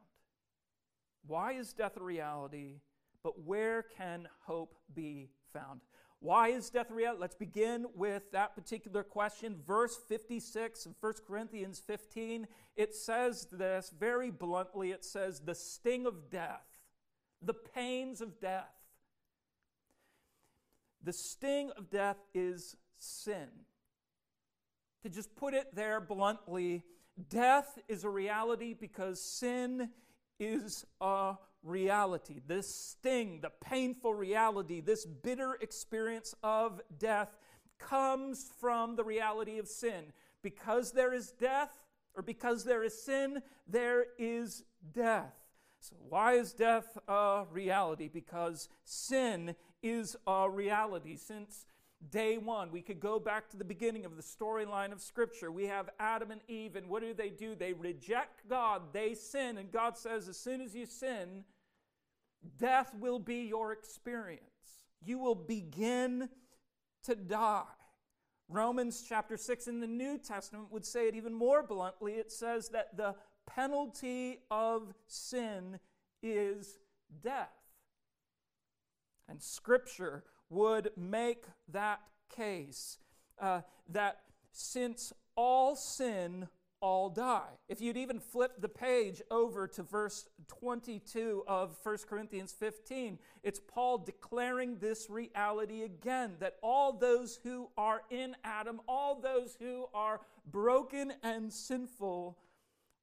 Why 1.26 1.52
is 1.52 1.72
death 1.72 1.96
a 1.96 2.02
reality, 2.02 2.80
but 3.22 3.44
where 3.44 3.82
can 3.82 4.28
hope 4.46 4.74
be 4.94 5.30
found? 5.52 5.80
Why 6.20 6.48
is 6.48 6.70
death 6.70 6.90
a 6.90 6.94
reality? 6.94 7.20
Let's 7.20 7.34
begin 7.36 7.86
with 7.94 8.30
that 8.32 8.54
particular 8.54 9.02
question. 9.02 9.56
Verse 9.66 9.96
56 10.08 10.86
of 10.86 10.94
1 11.00 11.12
Corinthians 11.26 11.80
15, 11.86 12.46
it 12.76 12.94
says 12.94 13.46
this 13.52 13.92
very 13.98 14.30
bluntly 14.30 14.90
it 14.90 15.04
says, 15.04 15.40
the 15.40 15.54
sting 15.54 16.06
of 16.06 16.30
death, 16.30 16.66
the 17.40 17.54
pains 17.54 18.20
of 18.20 18.40
death. 18.40 18.74
The 21.04 21.12
sting 21.12 21.70
of 21.76 21.90
death 21.90 22.18
is 22.34 22.76
sin. 22.98 23.48
To 25.02 25.08
just 25.08 25.34
put 25.36 25.54
it 25.54 25.74
there 25.74 26.00
bluntly, 26.00 26.82
death 27.30 27.78
is 27.88 28.04
a 28.04 28.10
reality 28.10 28.74
because 28.74 29.22
sin 29.22 29.90
is 30.40 30.84
a 31.00 31.36
reality. 31.62 32.40
This 32.46 32.72
sting, 32.74 33.40
the 33.40 33.50
painful 33.60 34.14
reality, 34.14 34.80
this 34.80 35.04
bitter 35.04 35.56
experience 35.60 36.34
of 36.42 36.80
death 36.98 37.36
comes 37.78 38.50
from 38.60 38.96
the 38.96 39.04
reality 39.04 39.58
of 39.58 39.68
sin. 39.68 40.12
Because 40.42 40.92
there 40.92 41.12
is 41.12 41.32
death, 41.32 41.86
or 42.14 42.22
because 42.22 42.64
there 42.64 42.82
is 42.82 43.00
sin, 43.00 43.42
there 43.66 44.06
is 44.18 44.64
death. 44.92 45.34
So, 45.80 45.96
why 46.08 46.34
is 46.34 46.52
death 46.52 46.98
a 47.06 47.44
reality? 47.52 48.08
Because 48.08 48.68
sin 48.84 49.54
is 49.82 50.16
a 50.26 50.48
reality. 50.50 51.16
Since 51.16 51.66
day 52.10 52.38
one. 52.38 52.70
We 52.70 52.82
could 52.82 53.00
go 53.00 53.18
back 53.18 53.48
to 53.50 53.56
the 53.56 53.64
beginning 53.64 54.04
of 54.04 54.16
the 54.16 54.22
storyline 54.22 54.92
of 54.92 55.00
Scripture. 55.00 55.50
We 55.50 55.66
have 55.66 55.90
Adam 55.98 56.30
and 56.30 56.40
Eve, 56.48 56.76
and 56.76 56.88
what 56.88 57.02
do 57.02 57.12
they 57.12 57.30
do? 57.30 57.54
They 57.54 57.72
reject 57.72 58.48
God, 58.48 58.92
they 58.92 59.14
sin, 59.14 59.58
and 59.58 59.70
God 59.70 59.98
says, 59.98 60.28
as 60.28 60.38
soon 60.38 60.60
as 60.60 60.74
you 60.74 60.86
sin, 60.86 61.44
death 62.58 62.94
will 62.98 63.18
be 63.18 63.42
your 63.42 63.72
experience. 63.72 64.42
You 65.04 65.18
will 65.18 65.34
begin 65.34 66.28
to 67.04 67.14
die. 67.14 67.64
Romans 68.48 69.04
chapter 69.06 69.36
6 69.36 69.66
in 69.66 69.80
the 69.80 69.86
New 69.86 70.18
Testament 70.18 70.72
would 70.72 70.86
say 70.86 71.08
it 71.08 71.14
even 71.14 71.34
more 71.34 71.62
bluntly. 71.62 72.14
It 72.14 72.32
says 72.32 72.70
that 72.70 72.96
the 72.96 73.14
penalty 73.46 74.38
of 74.50 74.94
sin 75.06 75.78
is 76.22 76.78
death. 77.22 77.48
And 79.28 79.42
Scripture 79.42 80.24
would 80.50 80.90
make 80.96 81.44
that 81.72 82.00
case 82.34 82.98
uh, 83.40 83.60
that 83.88 84.20
since 84.52 85.12
all 85.36 85.76
sin 85.76 86.48
all 86.80 87.10
die. 87.10 87.58
If 87.68 87.80
you'd 87.80 87.96
even 87.96 88.20
flip 88.20 88.60
the 88.60 88.68
page 88.68 89.20
over 89.30 89.66
to 89.68 89.82
verse 89.82 90.26
22 90.46 91.44
of 91.46 91.76
1 91.82 91.96
Corinthians 92.08 92.52
15, 92.52 93.18
it's 93.42 93.60
Paul 93.60 93.98
declaring 93.98 94.78
this 94.78 95.10
reality 95.10 95.82
again 95.82 96.36
that 96.38 96.56
all 96.62 96.92
those 96.92 97.40
who 97.42 97.70
are 97.76 98.02
in 98.10 98.36
Adam, 98.44 98.80
all 98.86 99.20
those 99.20 99.56
who 99.58 99.86
are 99.92 100.20
broken 100.50 101.12
and 101.22 101.52
sinful, 101.52 102.38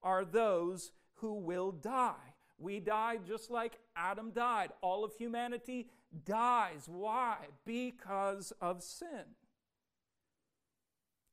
are 0.02 0.24
those 0.24 0.92
who 1.16 1.34
will 1.34 1.72
die. 1.72 2.14
We 2.58 2.80
die 2.80 3.18
just 3.28 3.52
like 3.52 3.80
Adam 3.98 4.32
died. 4.32 4.72
All 4.82 5.04
of 5.04 5.14
humanity 5.16 5.88
dies. 6.24 6.88
Why? 6.88 7.38
Because 7.66 8.54
of 8.62 8.84
sin. 8.84 9.36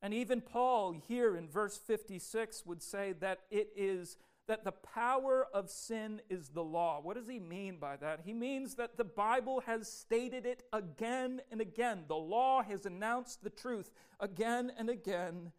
And 0.01 0.13
even 0.13 0.41
Paul 0.41 0.97
here 1.07 1.37
in 1.37 1.49
verse 1.49 1.79
56 1.79 2.67
would 2.67 2.83
say 2.83 3.13
that 3.21 3.43
it 3.51 3.69
is 3.77 4.17
that 4.49 4.65
the 4.65 4.73
power 4.73 5.47
of 5.55 5.71
sin 5.71 6.21
is 6.29 6.49
the 6.49 6.65
law. 6.65 7.01
What 7.01 7.17
does 7.17 7.29
he 7.29 7.39
mean 7.39 7.77
by 7.79 7.97
that? 7.99 8.23
He 8.25 8.33
means 8.33 8.75
that 8.75 8.97
the 8.97 9.05
Bible 9.05 9.63
has 9.67 9.91
stated 9.91 10.45
it 10.45 10.65
again 10.73 11.41
and 11.53 11.61
again. 11.61 12.05
The 12.09 12.17
law 12.17 12.63
has 12.65 12.85
announced 12.85 13.45
the 13.45 13.51
truth 13.51 13.93
again 14.19 14.73
and 14.77 14.91
again 14.91 15.53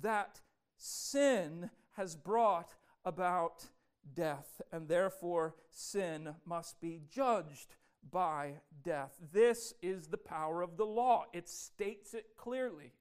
that 0.00 0.40
sin 0.78 1.68
has 1.96 2.16
brought 2.16 2.74
about 3.04 3.66
death, 4.14 4.62
and 4.72 4.88
therefore 4.88 5.54
sin 5.70 6.34
must 6.46 6.80
be 6.80 7.02
judged 7.10 7.76
by 8.10 8.54
death. 8.82 9.16
This 9.32 9.74
is 9.82 10.08
the 10.08 10.18
power 10.18 10.62
of 10.62 10.76
the 10.76 10.86
law, 10.86 11.24
it 11.32 11.48
states 11.48 12.14
it 12.14 12.26
clearly. 12.36 12.92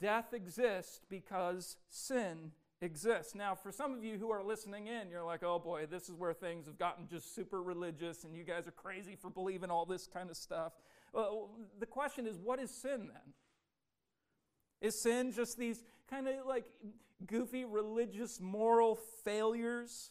Death 0.00 0.32
exists 0.32 1.00
because 1.08 1.76
sin 1.88 2.52
exists. 2.80 3.34
Now, 3.34 3.54
for 3.54 3.70
some 3.70 3.94
of 3.94 4.02
you 4.02 4.18
who 4.18 4.30
are 4.30 4.42
listening 4.42 4.88
in, 4.88 5.10
you're 5.10 5.24
like, 5.24 5.42
oh 5.42 5.58
boy, 5.58 5.86
this 5.86 6.08
is 6.08 6.14
where 6.16 6.32
things 6.32 6.66
have 6.66 6.78
gotten 6.78 7.06
just 7.08 7.34
super 7.34 7.62
religious 7.62 8.24
and 8.24 8.34
you 8.34 8.42
guys 8.42 8.66
are 8.66 8.72
crazy 8.72 9.16
for 9.16 9.30
believing 9.30 9.70
all 9.70 9.86
this 9.86 10.06
kind 10.06 10.30
of 10.30 10.36
stuff. 10.36 10.72
Well, 11.12 11.50
the 11.78 11.86
question 11.86 12.26
is, 12.26 12.38
what 12.38 12.58
is 12.58 12.70
sin 12.70 13.10
then? 13.12 13.34
Is 14.80 15.00
sin 15.02 15.30
just 15.32 15.56
these 15.56 15.84
kind 16.10 16.26
of 16.26 16.46
like 16.46 16.64
goofy 17.26 17.64
religious 17.64 18.40
moral 18.40 18.98
failures? 19.24 20.10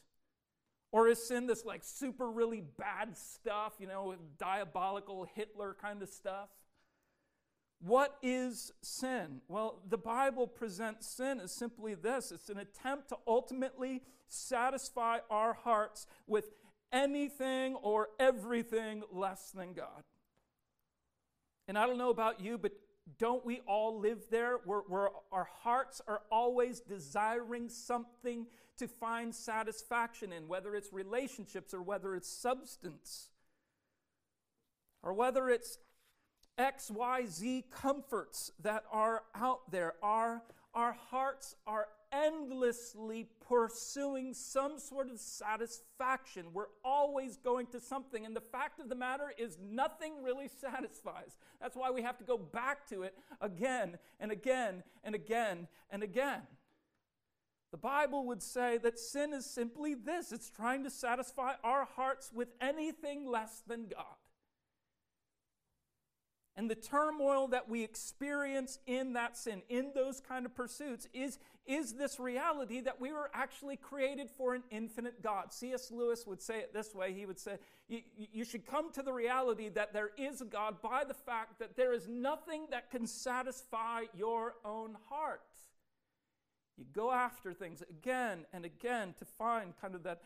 Or 0.91 1.07
is 1.07 1.25
sin 1.25 1.47
this 1.47 1.63
like 1.65 1.83
super 1.83 2.29
really 2.29 2.61
bad 2.61 3.17
stuff, 3.17 3.73
you 3.79 3.87
know, 3.87 4.15
diabolical 4.37 5.25
Hitler 5.35 5.75
kind 5.79 6.01
of 6.01 6.09
stuff? 6.09 6.49
What 7.79 8.17
is 8.21 8.71
sin? 8.81 9.41
Well, 9.47 9.81
the 9.89 9.97
Bible 9.97 10.45
presents 10.45 11.07
sin 11.07 11.39
as 11.39 11.51
simply 11.51 11.95
this 11.95 12.31
it's 12.31 12.49
an 12.49 12.59
attempt 12.59 13.09
to 13.09 13.17
ultimately 13.25 14.01
satisfy 14.27 15.19
our 15.29 15.53
hearts 15.53 16.07
with 16.27 16.51
anything 16.91 17.75
or 17.75 18.09
everything 18.19 19.03
less 19.11 19.51
than 19.51 19.73
God. 19.73 20.03
And 21.67 21.77
I 21.77 21.87
don't 21.87 21.97
know 21.97 22.09
about 22.09 22.41
you, 22.41 22.57
but 22.57 22.73
don't 23.17 23.45
we 23.45 23.61
all 23.67 23.99
live 23.99 24.19
there 24.29 24.57
where, 24.65 24.81
where, 24.87 25.09
our 25.31 25.47
hearts 25.61 26.01
are 26.07 26.21
always 26.31 26.81
desiring 26.81 27.69
something 27.69 28.45
to 28.81 28.87
find 28.87 29.33
satisfaction 29.33 30.33
in, 30.33 30.47
whether 30.47 30.75
it's 30.75 30.91
relationships 30.91 31.71
or 31.71 31.83
whether 31.83 32.15
it's 32.15 32.27
substance, 32.27 33.29
or 35.03 35.13
whether 35.13 35.49
it's 35.49 35.77
XYZ 36.57 37.65
comforts 37.69 38.51
that 38.59 38.83
are 38.91 39.21
out 39.35 39.69
there. 39.69 39.93
Our, 40.01 40.41
our 40.73 40.93
hearts 40.93 41.55
are 41.67 41.89
endlessly 42.11 43.27
pursuing 43.47 44.33
some 44.33 44.79
sort 44.79 45.11
of 45.11 45.19
satisfaction. 45.19 46.47
We're 46.51 46.65
always 46.83 47.37
going 47.37 47.67
to 47.67 47.79
something. 47.79 48.25
And 48.25 48.35
the 48.35 48.41
fact 48.41 48.79
of 48.79 48.89
the 48.89 48.95
matter 48.95 49.31
is, 49.37 49.59
nothing 49.63 50.23
really 50.23 50.47
satisfies. 50.59 51.37
That's 51.61 51.75
why 51.75 51.91
we 51.91 52.01
have 52.01 52.17
to 52.17 52.23
go 52.23 52.39
back 52.39 52.87
to 52.89 53.03
it 53.03 53.13
again 53.41 53.99
and 54.19 54.31
again 54.31 54.81
and 55.03 55.13
again 55.13 55.67
and 55.91 56.01
again. 56.01 56.41
The 57.71 57.77
Bible 57.77 58.25
would 58.25 58.43
say 58.43 58.77
that 58.79 58.99
sin 58.99 59.33
is 59.33 59.45
simply 59.45 59.93
this 59.93 60.31
it's 60.31 60.49
trying 60.49 60.83
to 60.83 60.89
satisfy 60.89 61.53
our 61.63 61.85
hearts 61.85 62.31
with 62.33 62.49
anything 62.59 63.25
less 63.25 63.63
than 63.65 63.87
God 63.87 64.17
and 66.55 66.69
the 66.69 66.75
turmoil 66.75 67.47
that 67.47 67.69
we 67.69 67.83
experience 67.83 68.79
in 68.85 69.13
that 69.13 69.37
sin, 69.37 69.61
in 69.69 69.91
those 69.95 70.19
kind 70.19 70.45
of 70.45 70.53
pursuits, 70.53 71.07
is, 71.13 71.39
is 71.65 71.93
this 71.93 72.19
reality 72.19 72.81
that 72.81 72.99
we 72.99 73.13
were 73.13 73.31
actually 73.33 73.77
created 73.77 74.29
for 74.29 74.53
an 74.53 74.63
infinite 74.69 75.23
God. 75.23 75.53
C.S. 75.53 75.91
Lewis 75.91 76.27
would 76.27 76.41
say 76.41 76.59
it 76.59 76.73
this 76.73 76.93
way 76.93 77.13
He 77.13 77.25
would 77.25 77.39
say, 77.39 77.57
You 77.87 78.43
should 78.43 78.65
come 78.65 78.91
to 78.91 79.01
the 79.01 79.13
reality 79.13 79.69
that 79.69 79.93
there 79.93 80.11
is 80.17 80.41
a 80.41 80.45
God 80.45 80.81
by 80.81 81.03
the 81.03 81.13
fact 81.13 81.59
that 81.59 81.77
there 81.77 81.93
is 81.93 82.07
nothing 82.07 82.67
that 82.71 82.91
can 82.91 83.07
satisfy 83.07 84.03
your 84.15 84.55
own 84.65 84.97
heart. 85.09 85.41
You 86.77 86.85
go 86.93 87.11
after 87.11 87.53
things 87.53 87.83
again 87.89 88.45
and 88.53 88.65
again 88.65 89.13
to 89.19 89.25
find 89.25 89.73
kind 89.79 89.95
of 89.95 90.03
that, 90.03 90.21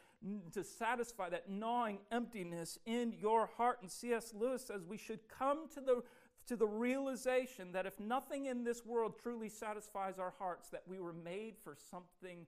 to 0.53 0.63
satisfy 0.63 1.29
that 1.29 1.49
gnawing 1.49 1.99
emptiness 2.11 2.79
in 2.85 3.13
your 3.19 3.49
heart. 3.57 3.79
And 3.81 3.91
C.S. 3.91 4.33
Lewis 4.33 4.65
says 4.65 4.85
we 4.85 4.97
should 4.97 5.27
come 5.27 5.67
to 5.73 5.81
the, 5.81 6.03
to 6.47 6.55
the 6.55 6.67
realization 6.67 7.71
that 7.73 7.85
if 7.85 7.99
nothing 7.99 8.45
in 8.45 8.63
this 8.63 8.85
world 8.85 9.15
truly 9.21 9.49
satisfies 9.49 10.19
our 10.19 10.33
hearts, 10.37 10.69
that 10.69 10.83
we 10.87 10.99
were 10.99 11.13
made 11.13 11.55
for 11.63 11.75
something 11.91 12.45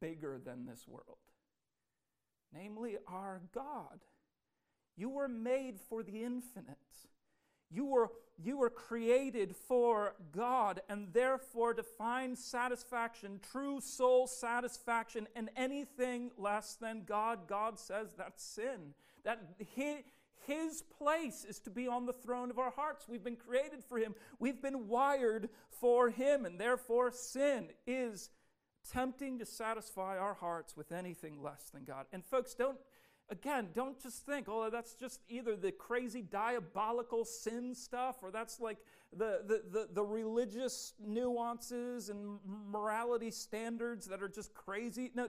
bigger 0.00 0.40
than 0.44 0.66
this 0.66 0.88
world, 0.88 1.18
namely 2.52 2.96
our 3.06 3.40
God. 3.54 4.00
You 4.96 5.10
were 5.10 5.28
made 5.28 5.80
for 5.80 6.02
the 6.02 6.22
infinite. 6.22 6.78
You 7.74 7.86
were, 7.86 8.10
you 8.38 8.56
were 8.56 8.70
created 8.70 9.56
for 9.56 10.14
God, 10.30 10.80
and 10.88 11.12
therefore 11.12 11.74
to 11.74 11.82
find 11.82 12.38
satisfaction, 12.38 13.40
true 13.50 13.80
soul 13.80 14.28
satisfaction, 14.28 15.26
in 15.34 15.50
anything 15.56 16.30
less 16.38 16.76
than 16.76 17.02
God, 17.04 17.48
God 17.48 17.78
says 17.78 18.14
that's 18.16 18.44
sin. 18.44 18.94
That 19.24 19.40
he, 19.58 20.04
His 20.46 20.82
place 20.82 21.44
is 21.48 21.58
to 21.60 21.70
be 21.70 21.88
on 21.88 22.06
the 22.06 22.12
throne 22.12 22.50
of 22.50 22.60
our 22.60 22.70
hearts. 22.70 23.08
We've 23.08 23.24
been 23.24 23.34
created 23.36 23.82
for 23.82 23.98
Him, 23.98 24.14
we've 24.38 24.62
been 24.62 24.86
wired 24.86 25.48
for 25.68 26.10
Him, 26.10 26.44
and 26.44 26.60
therefore 26.60 27.10
sin 27.10 27.70
is 27.88 28.30
tempting 28.92 29.38
to 29.38 29.46
satisfy 29.46 30.16
our 30.16 30.34
hearts 30.34 30.76
with 30.76 30.92
anything 30.92 31.42
less 31.42 31.70
than 31.72 31.84
God. 31.84 32.06
And 32.12 32.24
folks, 32.24 32.54
don't 32.54 32.78
Again, 33.30 33.68
don't 33.74 34.00
just 34.02 34.26
think, 34.26 34.46
oh, 34.50 34.68
that's 34.70 34.94
just 34.94 35.20
either 35.28 35.56
the 35.56 35.72
crazy 35.72 36.20
diabolical 36.20 37.24
sin 37.24 37.74
stuff 37.74 38.16
or 38.22 38.30
that's 38.30 38.60
like 38.60 38.78
the, 39.16 39.40
the, 39.46 39.62
the, 39.70 39.88
the, 39.94 40.02
religious 40.02 40.92
nuances 40.98 42.10
and 42.10 42.38
morality 42.44 43.30
standards 43.30 44.06
that 44.06 44.22
are 44.22 44.28
just 44.28 44.52
crazy. 44.52 45.10
No, 45.14 45.28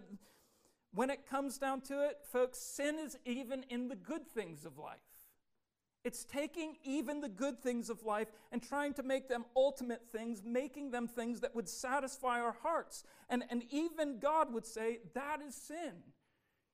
when 0.94 1.10
it 1.10 1.26
comes 1.26 1.58
down 1.58 1.82
to 1.82 2.06
it, 2.06 2.18
folks, 2.32 2.58
sin 2.58 2.98
is 3.00 3.18
even 3.26 3.64
in 3.70 3.88
the 3.88 3.96
good 3.96 4.28
things 4.28 4.66
of 4.66 4.78
life. 4.78 5.00
It's 6.04 6.24
taking 6.24 6.76
even 6.84 7.22
the 7.22 7.30
good 7.30 7.60
things 7.60 7.90
of 7.90 8.04
life 8.04 8.28
and 8.52 8.62
trying 8.62 8.94
to 8.94 9.04
make 9.04 9.28
them 9.28 9.44
ultimate 9.56 10.04
things, 10.12 10.44
making 10.46 10.92
them 10.92 11.08
things 11.08 11.40
that 11.42 11.56
would 11.56 11.68
satisfy 11.68 12.40
our 12.40 12.56
hearts. 12.62 13.04
And, 13.30 13.44
and 13.50 13.64
even 13.72 14.20
God 14.20 14.54
would 14.54 14.66
say 14.66 15.00
that 15.16 15.42
is 15.42 15.56
sin. 15.56 15.94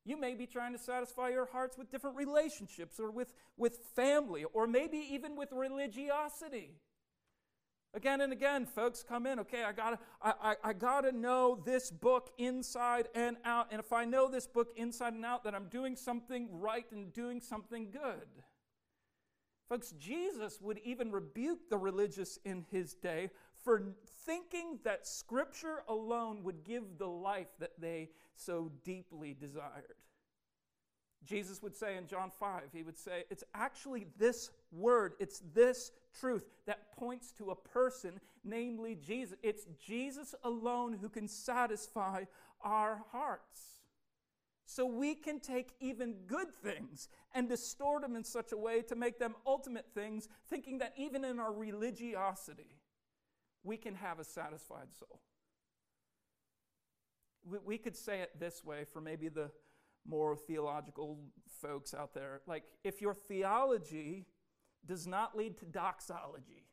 You 0.03 0.19
may 0.19 0.33
be 0.33 0.47
trying 0.47 0.73
to 0.73 0.79
satisfy 0.79 1.29
your 1.29 1.45
hearts 1.45 1.77
with 1.77 1.91
different 1.91 2.17
relationships 2.17 2.99
or 2.99 3.11
with, 3.11 3.33
with 3.55 3.77
family 3.95 4.45
or 4.45 4.65
maybe 4.65 4.97
even 4.97 5.35
with 5.35 5.49
religiosity. 5.51 6.75
Again 7.93 8.21
and 8.21 8.31
again, 8.31 8.65
folks 8.65 9.03
come 9.03 9.27
in, 9.27 9.39
okay, 9.39 9.63
I 9.63 9.73
gotta, 9.73 9.99
I, 10.21 10.33
I, 10.41 10.55
I, 10.69 10.73
gotta 10.73 11.11
know 11.11 11.61
this 11.65 11.91
book 11.91 12.29
inside 12.37 13.09
and 13.13 13.35
out. 13.43 13.67
And 13.69 13.81
if 13.81 13.91
I 13.91 14.05
know 14.05 14.29
this 14.29 14.47
book 14.47 14.69
inside 14.77 15.13
and 15.13 15.25
out, 15.25 15.43
then 15.43 15.53
I'm 15.53 15.67
doing 15.67 15.97
something 15.97 16.47
right 16.51 16.85
and 16.93 17.11
doing 17.13 17.41
something 17.41 17.91
good. 17.91 18.27
Folks, 19.67 19.93
Jesus 19.99 20.59
would 20.61 20.79
even 20.85 21.11
rebuke 21.11 21.69
the 21.69 21.77
religious 21.77 22.39
in 22.45 22.65
his 22.71 22.93
day 22.93 23.29
for 23.63 23.93
thinking 24.25 24.79
that 24.83 25.05
Scripture 25.05 25.83
alone 25.89 26.43
would 26.43 26.63
give 26.63 26.97
the 26.97 27.07
life 27.07 27.49
that 27.59 27.71
they 27.77 28.09
so 28.45 28.71
deeply 28.83 29.35
desired. 29.39 29.95
Jesus 31.23 31.61
would 31.61 31.75
say 31.75 31.97
in 31.97 32.07
John 32.07 32.31
5, 32.39 32.63
he 32.73 32.81
would 32.83 32.97
say, 32.97 33.25
It's 33.29 33.43
actually 33.53 34.07
this 34.17 34.49
word, 34.71 35.13
it's 35.19 35.41
this 35.53 35.91
truth 36.19 36.45
that 36.65 36.95
points 36.97 37.31
to 37.33 37.51
a 37.51 37.55
person, 37.55 38.19
namely 38.43 38.95
Jesus. 38.95 39.37
It's 39.43 39.65
Jesus 39.85 40.33
alone 40.43 40.97
who 40.99 41.09
can 41.09 41.27
satisfy 41.27 42.23
our 42.63 43.03
hearts. 43.11 43.81
So 44.65 44.85
we 44.85 45.15
can 45.15 45.39
take 45.39 45.73
even 45.79 46.15
good 46.27 46.53
things 46.53 47.09
and 47.35 47.49
distort 47.49 48.03
them 48.03 48.15
in 48.15 48.23
such 48.23 48.51
a 48.51 48.57
way 48.57 48.81
to 48.83 48.95
make 48.95 49.19
them 49.19 49.35
ultimate 49.45 49.87
things, 49.93 50.29
thinking 50.49 50.79
that 50.79 50.93
even 50.97 51.25
in 51.25 51.39
our 51.39 51.51
religiosity, 51.51 52.77
we 53.63 53.77
can 53.77 53.95
have 53.95 54.19
a 54.19 54.23
satisfied 54.23 54.87
soul. 54.97 55.19
We, 57.49 57.57
we 57.65 57.77
could 57.77 57.95
say 57.95 58.21
it 58.21 58.31
this 58.39 58.63
way 58.63 58.85
for 58.91 59.01
maybe 59.01 59.29
the 59.29 59.51
more 60.07 60.35
theological 60.35 61.19
folks 61.61 61.93
out 61.93 62.13
there. 62.13 62.41
Like, 62.47 62.63
if 62.83 63.01
your 63.01 63.13
theology 63.13 64.25
does 64.85 65.05
not 65.05 65.37
lead 65.37 65.57
to 65.59 65.65
doxology, 65.65 66.65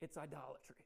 it's 0.00 0.18
idolatry. 0.18 0.76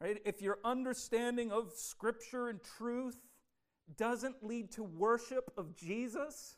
Right? 0.00 0.18
If 0.24 0.40
your 0.40 0.58
understanding 0.64 1.52
of 1.52 1.72
Scripture 1.74 2.48
and 2.48 2.60
truth 2.78 3.18
doesn't 3.96 4.42
lead 4.42 4.70
to 4.72 4.82
worship 4.82 5.52
of 5.58 5.76
Jesus, 5.76 6.56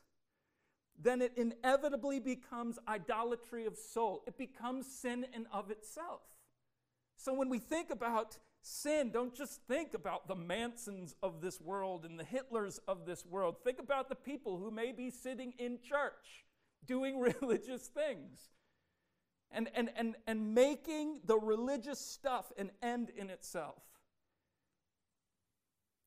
then 0.99 1.21
it 1.21 1.33
inevitably 1.35 2.19
becomes 2.19 2.79
idolatry 2.87 3.65
of 3.65 3.77
soul. 3.77 4.23
It 4.27 4.37
becomes 4.37 4.87
sin 4.87 5.25
in 5.35 5.47
of 5.51 5.71
itself. 5.71 6.21
So 7.17 7.33
when 7.33 7.49
we 7.49 7.59
think 7.59 7.89
about 7.89 8.37
sin, 8.63 9.11
don't 9.11 9.35
just 9.35 9.61
think 9.67 9.93
about 9.93 10.27
the 10.27 10.35
Mansons 10.35 11.15
of 11.21 11.41
this 11.41 11.59
world 11.61 12.05
and 12.05 12.17
the 12.17 12.23
Hitlers 12.23 12.79
of 12.87 13.05
this 13.05 13.25
world. 13.25 13.57
Think 13.63 13.79
about 13.79 14.09
the 14.09 14.15
people 14.15 14.57
who 14.57 14.71
may 14.71 14.91
be 14.91 15.09
sitting 15.09 15.53
in 15.59 15.79
church 15.81 16.45
doing 16.85 17.19
religious 17.41 17.87
things 17.87 18.39
and, 19.51 19.69
and, 19.75 19.89
and, 19.95 20.15
and 20.25 20.55
making 20.55 21.19
the 21.25 21.37
religious 21.37 21.99
stuff 21.99 22.51
an 22.57 22.71
end 22.81 23.11
in 23.15 23.29
itself. 23.29 23.83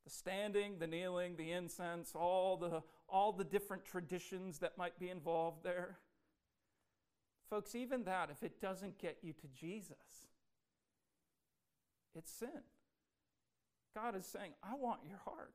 The 0.04 0.10
standing, 0.10 0.78
the 0.78 0.86
kneeling, 0.86 1.36
the 1.36 1.52
incense, 1.52 2.12
all 2.14 2.56
the, 2.56 2.82
all 3.08 3.32
the 3.32 3.44
different 3.44 3.84
traditions 3.84 4.58
that 4.60 4.78
might 4.78 4.98
be 4.98 5.10
involved 5.10 5.62
there. 5.62 5.98
Folks, 7.50 7.74
even 7.74 8.04
that, 8.04 8.30
if 8.30 8.42
it 8.42 8.60
doesn't 8.60 8.98
get 8.98 9.18
you 9.22 9.32
to 9.34 9.46
Jesus, 9.48 10.25
it's 12.16 12.32
sin. 12.32 12.62
God 13.94 14.16
is 14.16 14.26
saying, 14.26 14.52
I 14.62 14.74
want 14.74 15.00
your 15.08 15.18
heart. 15.24 15.54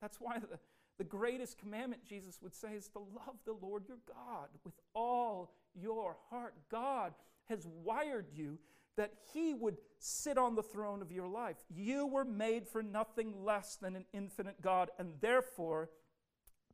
That's 0.00 0.18
why 0.20 0.38
the, 0.38 0.58
the 0.98 1.04
greatest 1.04 1.58
commandment, 1.58 2.04
Jesus 2.04 2.40
would 2.42 2.54
say, 2.54 2.72
is 2.74 2.88
to 2.88 2.98
love 2.98 3.36
the 3.44 3.56
Lord 3.60 3.84
your 3.88 3.98
God 4.06 4.48
with 4.64 4.74
all 4.94 5.52
your 5.74 6.16
heart. 6.30 6.54
God 6.70 7.14
has 7.48 7.66
wired 7.84 8.26
you 8.34 8.58
that 8.96 9.12
He 9.32 9.54
would 9.54 9.76
sit 10.00 10.36
on 10.36 10.56
the 10.56 10.62
throne 10.62 11.00
of 11.02 11.12
your 11.12 11.28
life. 11.28 11.56
You 11.72 12.06
were 12.06 12.24
made 12.24 12.66
for 12.66 12.82
nothing 12.82 13.44
less 13.44 13.76
than 13.76 13.94
an 13.94 14.04
infinite 14.12 14.60
God, 14.60 14.90
and 14.98 15.12
therefore, 15.20 15.90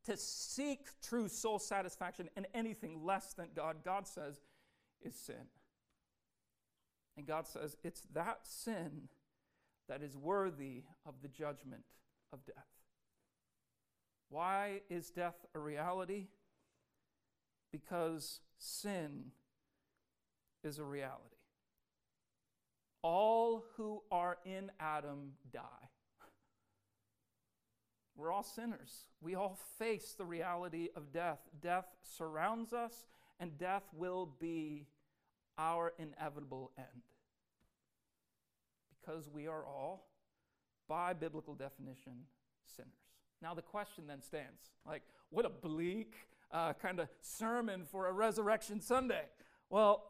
to 0.06 0.16
seek 0.16 0.86
true 1.02 1.28
soul 1.28 1.58
satisfaction 1.58 2.30
in 2.36 2.46
anything 2.54 3.04
less 3.04 3.34
than 3.34 3.48
God, 3.54 3.76
God 3.84 4.06
says, 4.06 4.40
is 5.02 5.14
sin. 5.14 5.48
And 7.16 7.26
God 7.26 7.46
says, 7.46 7.76
it's 7.84 8.02
that 8.14 8.40
sin 8.42 9.08
that 9.88 10.02
is 10.02 10.16
worthy 10.16 10.82
of 11.06 11.14
the 11.22 11.28
judgment 11.28 11.84
of 12.32 12.44
death. 12.46 12.54
Why 14.28 14.80
is 14.90 15.10
death 15.10 15.46
a 15.54 15.58
reality? 15.58 16.28
Because 17.70 18.40
sin 18.58 19.26
is 20.62 20.78
a 20.78 20.84
reality. 20.84 21.36
All 23.02 23.64
who 23.76 24.02
are 24.10 24.38
in 24.44 24.70
Adam 24.80 25.32
die. 25.52 25.60
We're 28.16 28.32
all 28.32 28.44
sinners. 28.44 29.08
We 29.20 29.34
all 29.34 29.58
face 29.78 30.14
the 30.16 30.24
reality 30.24 30.88
of 30.96 31.12
death. 31.12 31.40
Death 31.60 31.86
surrounds 32.02 32.72
us, 32.72 33.06
and 33.40 33.58
death 33.58 33.82
will 33.92 34.30
be 34.40 34.86
our 35.58 35.92
inevitable 35.98 36.70
end. 36.78 37.02
Because 39.04 39.28
we 39.28 39.46
are 39.46 39.64
all, 39.64 40.06
by 40.88 41.12
biblical 41.12 41.54
definition, 41.54 42.12
sinners. 42.64 42.92
Now, 43.42 43.54
the 43.54 43.62
question 43.62 44.06
then 44.06 44.22
stands 44.22 44.70
like, 44.86 45.02
what 45.30 45.44
a 45.44 45.50
bleak 45.50 46.14
uh, 46.50 46.72
kind 46.74 47.00
of 47.00 47.08
sermon 47.20 47.84
for 47.90 48.06
a 48.06 48.12
Resurrection 48.12 48.80
Sunday. 48.80 49.24
Well, 49.68 50.04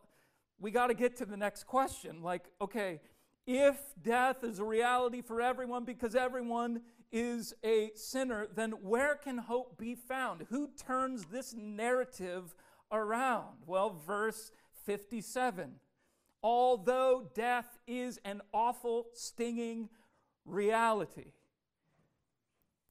we 0.60 0.70
got 0.70 0.88
to 0.88 0.94
get 0.94 1.16
to 1.16 1.24
the 1.24 1.36
next 1.36 1.64
question. 1.64 2.22
Like, 2.22 2.44
okay, 2.60 3.00
if 3.46 3.76
death 4.02 4.44
is 4.44 4.58
a 4.58 4.64
reality 4.64 5.20
for 5.22 5.40
everyone 5.40 5.84
because 5.84 6.14
everyone 6.14 6.82
is 7.12 7.54
a 7.64 7.90
sinner, 7.94 8.46
then 8.54 8.72
where 8.82 9.14
can 9.16 9.38
hope 9.38 9.78
be 9.78 9.94
found? 9.94 10.46
Who 10.50 10.68
turns 10.86 11.26
this 11.26 11.54
narrative 11.54 12.54
around? 12.90 13.58
Well, 13.66 14.00
verse 14.06 14.52
57. 14.84 15.76
Although 16.44 17.30
death 17.34 17.78
is 17.86 18.20
an 18.22 18.42
awful, 18.52 19.06
stinging 19.14 19.88
reality, 20.44 21.32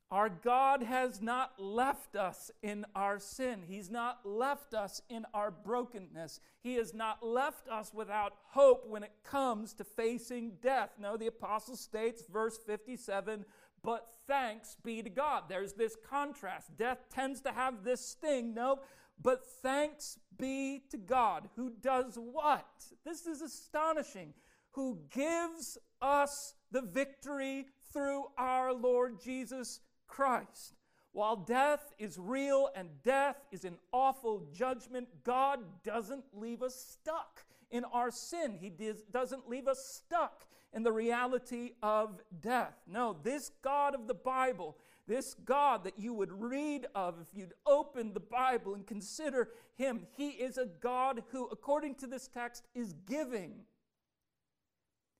our 0.09 0.27
God 0.27 0.81
has 0.81 1.21
not 1.21 1.53
left 1.59 2.15
us 2.15 2.49
in 2.63 2.83
our 2.95 3.19
sin. 3.19 3.61
He's 3.67 3.91
not 3.91 4.21
left 4.25 4.73
us 4.73 5.03
in 5.07 5.27
our 5.35 5.51
brokenness. 5.51 6.39
He 6.63 6.75
has 6.75 6.95
not 6.95 7.23
left 7.23 7.67
us 7.67 7.93
without 7.93 8.33
hope 8.49 8.87
when 8.89 9.03
it 9.03 9.11
comes 9.23 9.73
to 9.73 9.83
facing 9.83 10.53
death. 10.59 10.89
No, 10.99 11.15
the 11.15 11.27
apostle 11.27 11.75
states, 11.75 12.23
verse 12.31 12.57
57, 12.65 13.45
but 13.83 14.07
thanks 14.27 14.77
be 14.83 15.03
to 15.03 15.09
God. 15.11 15.43
There's 15.47 15.73
this 15.73 15.95
contrast. 16.09 16.75
Death 16.75 17.05
tends 17.13 17.41
to 17.41 17.51
have 17.51 17.83
this 17.83 18.01
sting. 18.01 18.55
No, 18.55 18.79
but 19.21 19.45
thanks 19.61 20.19
be 20.37 20.83
to 20.89 20.97
God 20.97 21.49
who 21.55 21.71
does 21.81 22.17
what? 22.17 22.67
This 23.05 23.25
is 23.25 23.41
astonishing. 23.41 24.33
Who 24.71 24.99
gives 25.11 25.77
us 26.01 26.55
the 26.71 26.81
victory 26.81 27.67
through 27.93 28.25
our 28.37 28.73
Lord 28.73 29.21
Jesus 29.21 29.79
Christ. 30.07 30.73
While 31.11 31.35
death 31.35 31.93
is 31.99 32.17
real 32.17 32.69
and 32.75 32.89
death 33.03 33.37
is 33.51 33.65
an 33.65 33.77
awful 33.91 34.47
judgment, 34.51 35.07
God 35.23 35.59
doesn't 35.83 36.25
leave 36.33 36.63
us 36.63 36.75
stuck 36.75 37.45
in 37.69 37.85
our 37.85 38.09
sin. 38.09 38.57
He 38.59 38.71
doesn't 39.11 39.47
leave 39.47 39.67
us 39.67 40.03
stuck 40.03 40.47
in 40.73 40.81
the 40.81 40.91
reality 40.91 41.73
of 41.83 42.19
death. 42.41 42.73
No, 42.87 43.15
this 43.23 43.51
God 43.61 43.93
of 43.93 44.07
the 44.07 44.15
Bible, 44.15 44.75
this 45.07 45.35
God 45.45 45.83
that 45.83 45.99
you 45.99 46.13
would 46.13 46.31
read 46.31 46.87
of 46.95 47.15
if 47.19 47.27
you'd 47.37 47.53
open 47.65 48.13
the 48.13 48.19
Bible 48.19 48.73
and 48.73 48.85
consider 48.87 49.49
Him, 49.75 50.07
He 50.15 50.29
is 50.29 50.57
a 50.57 50.65
God 50.65 51.23
who, 51.31 51.47
according 51.47 51.95
to 51.95 52.07
this 52.07 52.27
text, 52.27 52.67
is 52.73 52.93
giving. 53.05 53.65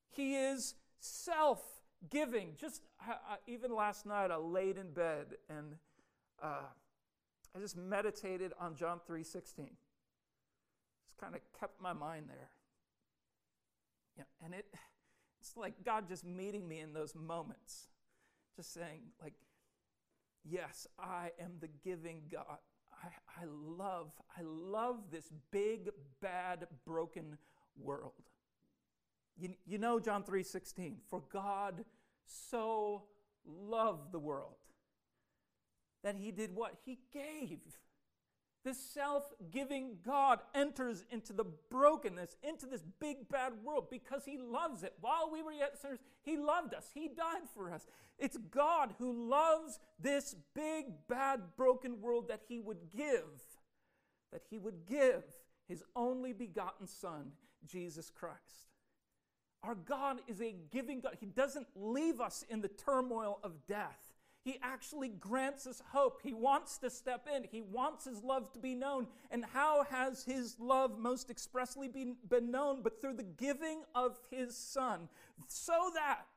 He 0.10 0.36
is 0.36 0.76
self 1.00 1.62
giving. 2.10 2.54
Just 2.60 2.82
uh, 3.08 3.36
even 3.48 3.76
last 3.76 4.06
night, 4.06 4.32
I 4.32 4.38
laid 4.38 4.78
in 4.78 4.92
bed 4.92 5.26
and 5.50 5.76
uh, 6.42 6.68
I 7.56 7.60
just 7.60 7.78
meditated 7.78 8.54
on 8.60 8.76
John 8.76 9.00
3:16. 9.10 9.24
Just 9.36 11.18
kind 11.20 11.36
of 11.36 11.42
kept 11.60 11.82
my 11.82 11.94
mind 11.94 12.26
there. 12.30 12.50
Yeah, 14.18 14.46
and 14.46 14.54
it 14.54 14.66
it's 15.44 15.58
like 15.58 15.84
God 15.84 16.08
just 16.08 16.24
meeting 16.24 16.68
me 16.68 16.80
in 16.80 16.94
those 16.94 17.14
moments. 17.16 17.88
Just 18.56 18.74
saying, 18.74 19.02
like, 19.22 19.34
yes, 20.44 20.88
I 21.00 21.32
am 21.40 21.54
the 21.60 21.70
giving 21.84 22.22
God. 22.32 22.58
I, 22.92 23.42
I 23.42 23.46
love, 23.46 24.12
I 24.38 24.42
love 24.44 25.12
this 25.12 25.30
big, 25.52 25.90
bad, 26.22 26.68
broken 26.86 27.38
world. 27.78 28.14
You, 29.38 29.50
you 29.66 29.78
know 29.78 30.00
John 30.00 30.24
3:16, 30.24 30.98
for 31.10 31.24
God 31.32 31.86
so 32.26 33.04
loved 33.46 34.12
the 34.12 34.20
world 34.20 34.56
that 36.04 36.16
he 36.16 36.32
did 36.32 36.54
what? 36.54 36.76
He 36.86 37.00
gave. 37.12 37.60
This 38.64 38.78
self 38.78 39.24
giving 39.52 39.98
God 40.06 40.40
enters 40.56 41.04
into 41.12 41.34
the 41.34 41.46
brokenness, 41.70 42.38
into 42.44 42.66
this 42.66 42.84
big 43.02 43.28
bad 43.30 43.54
world 43.64 43.88
because 43.92 44.24
He 44.26 44.38
loves 44.38 44.84
it. 44.84 44.94
While 45.02 45.30
we 45.32 45.44
were 45.44 45.52
yet 45.52 45.78
sinners, 45.82 46.00
He 46.22 46.38
loved 46.38 46.74
us. 46.74 46.90
He 46.94 47.10
died 47.10 47.50
for 47.54 47.72
us. 47.72 47.86
It's 48.18 48.38
God 48.38 48.94
who 49.00 49.30
loves 49.30 49.80
this 50.00 50.36
big 50.56 50.86
bad 51.10 51.42
broken 51.58 52.00
world 52.00 52.30
that 52.30 52.44
He 52.48 52.62
would 52.62 52.92
give, 52.96 53.44
that 54.32 54.44
He 54.50 54.60
would 54.60 54.86
give 54.86 55.24
His 55.68 55.84
only 55.94 56.32
begotten 56.32 56.88
Son, 56.88 57.34
Jesus 57.66 58.10
Christ. 58.10 58.70
Our 59.62 59.76
God 59.76 60.22
is 60.28 60.42
a 60.42 60.56
giving 60.72 61.02
God. 61.02 61.18
He 61.20 61.26
doesn't 61.26 61.68
leave 61.76 62.22
us 62.22 62.46
in 62.50 62.62
the 62.62 62.68
turmoil 62.68 63.40
of 63.44 63.66
death. 63.68 64.03
He 64.44 64.60
actually 64.62 65.08
grants 65.08 65.66
us 65.66 65.82
hope. 65.92 66.20
He 66.22 66.34
wants 66.34 66.78
to 66.80 66.90
step 66.90 67.28
in. 67.34 67.46
He 67.50 67.62
wants 67.62 68.06
His 68.06 68.22
love 68.22 68.52
to 68.54 68.60
be 68.60 68.76
known. 68.76 69.08
And 69.32 69.46
how 69.46 69.86
has 69.90 70.24
His 70.24 70.58
love 70.60 71.00
most 71.00 71.30
expressly 71.30 71.88
been, 71.88 72.18
been 72.28 72.52
known? 72.52 72.82
But 72.84 73.00
through 73.00 73.14
the 73.14 73.24
giving 73.24 73.84
of 73.96 74.20
His 74.30 74.58
Son, 74.58 75.08
so 75.48 75.92
that, 75.96 76.28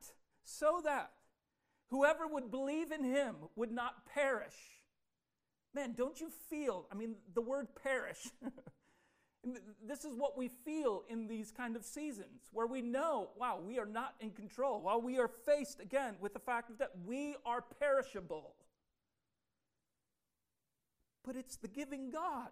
so 0.45 0.81
that 0.85 1.11
whoever 1.89 2.25
would 2.27 2.49
believe 2.49 2.91
in 2.91 3.03
Him 3.03 3.35
would 3.57 3.71
not 3.71 4.05
perish. 4.05 4.55
Man, 5.73 5.93
don't 5.93 6.19
you 6.19 6.29
feel, 6.49 6.87
I 6.89 6.95
mean, 6.95 7.15
the 7.33 7.41
word 7.41 7.67
perish. 7.83 8.29
This 9.85 10.05
is 10.05 10.13
what 10.15 10.37
we 10.37 10.47
feel 10.47 11.03
in 11.09 11.27
these 11.27 11.51
kind 11.51 11.75
of 11.75 11.83
seasons 11.83 12.49
where 12.51 12.67
we 12.67 12.81
know, 12.81 13.29
wow, 13.37 13.59
we 13.65 13.79
are 13.79 13.85
not 13.85 14.15
in 14.19 14.31
control. 14.31 14.81
While 14.81 15.01
we 15.01 15.19
are 15.19 15.27
faced 15.27 15.79
again 15.79 16.15
with 16.19 16.33
the 16.33 16.39
fact 16.39 16.77
that 16.79 16.91
we 17.05 17.35
are 17.45 17.61
perishable. 17.61 18.55
But 21.23 21.35
it's 21.35 21.57
the 21.57 21.67
giving 21.67 22.09
God 22.09 22.49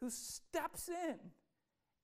who 0.00 0.10
steps 0.10 0.88
in 0.88 1.16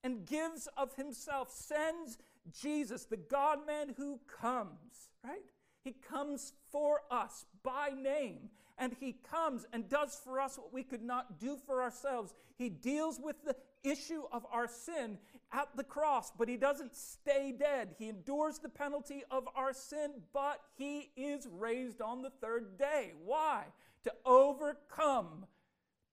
and 0.05 0.25
gives 0.27 0.69
of 0.77 0.95
himself, 0.95 1.51
sends 1.51 2.19
Jesus, 2.53 3.05
the 3.05 3.17
God 3.17 3.67
man 3.67 3.95
who 3.97 4.21
comes, 4.41 5.11
right? 5.25 5.45
He 5.85 5.93
comes 5.93 6.53
for 6.71 7.03
us 7.11 7.47
by 7.63 7.91
name, 8.01 8.51
and 8.79 8.95
He 8.99 9.17
comes 9.31 9.67
and 9.73 9.89
does 9.89 10.21
for 10.23 10.41
us 10.41 10.57
what 10.59 10.73
we 10.73 10.83
could 10.83 11.03
not 11.03 11.39
do 11.39 11.59
for 11.67 11.83
ourselves. 11.83 12.35
He 12.57 12.69
deals 12.69 13.21
with 13.23 13.37
the 13.45 13.57
issue 13.83 14.23
of 14.33 14.47
our 14.53 14.69
sin 14.69 15.19
at 15.53 15.69
the 15.77 15.85
cross, 15.85 16.33
but 16.37 16.49
He 16.49 16.57
doesn't 16.57 16.95
stay 16.95 17.55
dead. 17.57 17.95
He 17.99 18.09
endures 18.09 18.59
the 18.59 18.69
penalty 18.69 19.23
of 19.31 19.49
our 19.55 19.73
sin, 19.73 20.13
but 20.33 20.61
He 20.77 21.11
is 21.17 21.49
raised 21.59 22.01
on 22.01 22.23
the 22.23 22.31
third 22.31 22.79
day. 22.79 23.13
Why? 23.25 23.65
To 24.05 24.13
overcome 24.25 25.47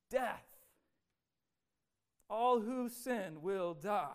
death. 0.10 0.46
All 2.30 2.60
who 2.60 2.90
sin 2.90 3.42
will 3.42 3.74
die. 3.74 4.10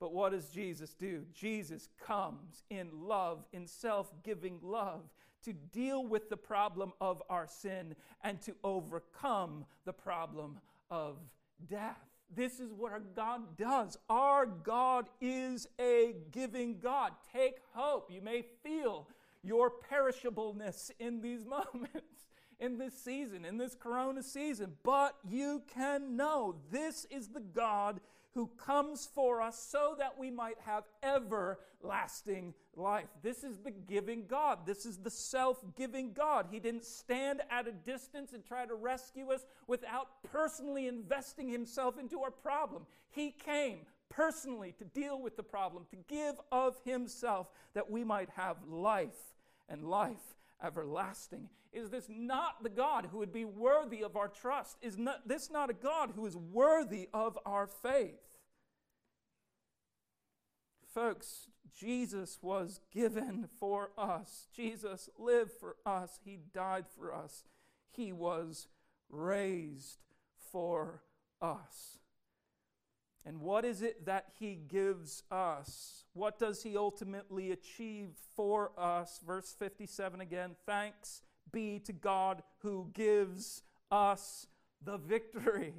But 0.00 0.12
what 0.12 0.32
does 0.32 0.48
Jesus 0.48 0.92
do? 0.94 1.24
Jesus 1.32 1.88
comes 2.04 2.64
in 2.68 2.90
love, 2.92 3.44
in 3.52 3.66
self 3.66 4.12
giving 4.22 4.58
love, 4.62 5.02
to 5.44 5.52
deal 5.52 6.06
with 6.06 6.28
the 6.30 6.36
problem 6.36 6.92
of 7.00 7.22
our 7.28 7.46
sin 7.46 7.94
and 8.22 8.40
to 8.42 8.54
overcome 8.64 9.64
the 9.84 9.92
problem 9.92 10.58
of 10.90 11.16
death. 11.68 11.98
This 12.34 12.58
is 12.58 12.72
what 12.72 12.92
our 12.92 13.02
God 13.14 13.56
does. 13.56 13.96
Our 14.08 14.46
God 14.46 15.08
is 15.20 15.68
a 15.80 16.16
giving 16.32 16.78
God. 16.78 17.12
Take 17.32 17.58
hope. 17.72 18.10
You 18.10 18.22
may 18.22 18.42
feel 18.62 19.08
your 19.42 19.70
perishableness 19.70 20.90
in 20.98 21.20
these 21.20 21.44
moments, 21.46 22.28
in 22.58 22.78
this 22.78 22.94
season, 22.94 23.44
in 23.44 23.58
this 23.58 23.74
corona 23.74 24.22
season, 24.22 24.72
but 24.82 25.16
you 25.28 25.62
can 25.72 26.16
know 26.16 26.56
this 26.70 27.06
is 27.10 27.28
the 27.28 27.40
God 27.40 28.00
who 28.34 28.48
comes 28.58 29.08
for 29.14 29.40
us 29.40 29.58
so 29.58 29.94
that 29.98 30.18
we 30.18 30.30
might 30.30 30.58
have 30.66 30.84
everlasting 31.02 32.52
life. 32.74 33.06
This 33.22 33.44
is 33.44 33.58
the 33.58 33.70
giving 33.70 34.26
God. 34.26 34.66
This 34.66 34.84
is 34.84 34.98
the 34.98 35.10
self 35.10 35.64
giving 35.76 36.12
God. 36.12 36.46
He 36.50 36.58
didn't 36.58 36.84
stand 36.84 37.42
at 37.50 37.68
a 37.68 37.72
distance 37.72 38.32
and 38.32 38.44
try 38.44 38.66
to 38.66 38.74
rescue 38.74 39.30
us 39.30 39.46
without 39.68 40.08
personally 40.24 40.88
investing 40.88 41.48
himself 41.48 41.98
into 41.98 42.20
our 42.20 42.32
problem. 42.32 42.86
He 43.10 43.30
came 43.30 43.80
personally 44.08 44.74
to 44.78 44.84
deal 44.84 45.20
with 45.20 45.36
the 45.36 45.42
problem, 45.42 45.86
to 45.90 45.96
give 46.08 46.34
of 46.50 46.76
himself 46.84 47.48
that 47.74 47.90
we 47.90 48.04
might 48.04 48.30
have 48.30 48.56
life 48.68 49.34
and 49.68 49.84
life 49.84 50.34
everlasting. 50.62 51.48
Is 51.72 51.90
this 51.90 52.06
not 52.08 52.62
the 52.62 52.68
God 52.68 53.08
who 53.10 53.18
would 53.18 53.32
be 53.32 53.44
worthy 53.44 54.02
of 54.02 54.16
our 54.16 54.28
trust? 54.28 54.76
Is 54.80 54.96
not, 54.96 55.26
this 55.26 55.50
not 55.50 55.70
a 55.70 55.74
God 55.74 56.12
who 56.14 56.26
is 56.26 56.36
worthy 56.36 57.08
of 57.12 57.38
our 57.44 57.66
faith? 57.66 58.20
Folks, 60.94 61.48
Jesus 61.76 62.38
was 62.40 62.80
given 62.92 63.48
for 63.58 63.90
us. 63.98 64.46
Jesus 64.54 65.08
lived 65.18 65.50
for 65.50 65.76
us. 65.84 66.20
He 66.24 66.38
died 66.54 66.84
for 66.96 67.12
us. 67.12 67.42
He 67.90 68.12
was 68.12 68.68
raised 69.10 69.98
for 70.52 71.02
us. 71.42 71.98
And 73.26 73.40
what 73.40 73.64
is 73.64 73.82
it 73.82 74.04
that 74.06 74.26
He 74.38 74.54
gives 74.54 75.22
us? 75.30 76.04
What 76.12 76.38
does 76.38 76.62
He 76.62 76.76
ultimately 76.76 77.50
achieve 77.50 78.10
for 78.36 78.72
us? 78.76 79.20
Verse 79.26 79.54
57 79.58 80.20
again 80.20 80.56
Thanks 80.66 81.22
be 81.52 81.78
to 81.80 81.92
God 81.92 82.42
who 82.58 82.90
gives 82.92 83.62
us 83.90 84.46
the 84.84 84.98
victory. 84.98 85.74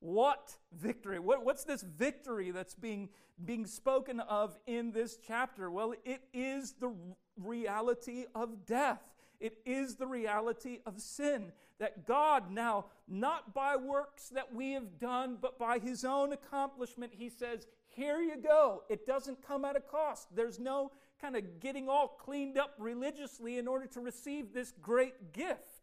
What 0.00 0.56
victory? 0.76 1.20
What, 1.20 1.44
what's 1.44 1.62
this 1.62 1.82
victory 1.82 2.50
that's 2.50 2.74
being, 2.74 3.08
being 3.44 3.66
spoken 3.66 4.18
of 4.18 4.58
in 4.66 4.90
this 4.90 5.16
chapter? 5.24 5.70
Well, 5.70 5.94
it 6.04 6.22
is 6.34 6.72
the 6.72 6.92
reality 7.36 8.24
of 8.34 8.66
death. 8.66 9.00
It 9.38 9.58
is 9.64 9.96
the 9.96 10.06
reality 10.08 10.80
of 10.86 11.00
sin. 11.00 11.52
That 11.82 12.06
God 12.06 12.52
now, 12.52 12.84
not 13.08 13.52
by 13.52 13.74
works 13.74 14.28
that 14.28 14.54
we 14.54 14.70
have 14.70 15.00
done, 15.00 15.36
but 15.42 15.58
by 15.58 15.80
His 15.80 16.04
own 16.04 16.32
accomplishment, 16.32 17.12
He 17.12 17.28
says, 17.28 17.66
Here 17.88 18.20
you 18.20 18.36
go. 18.36 18.84
It 18.88 19.04
doesn't 19.04 19.44
come 19.44 19.64
at 19.64 19.74
a 19.74 19.80
cost. 19.80 20.28
There's 20.32 20.60
no 20.60 20.92
kind 21.20 21.34
of 21.34 21.58
getting 21.58 21.88
all 21.88 22.06
cleaned 22.06 22.56
up 22.56 22.74
religiously 22.78 23.58
in 23.58 23.66
order 23.66 23.86
to 23.86 24.00
receive 24.00 24.54
this 24.54 24.72
great 24.80 25.32
gift. 25.32 25.82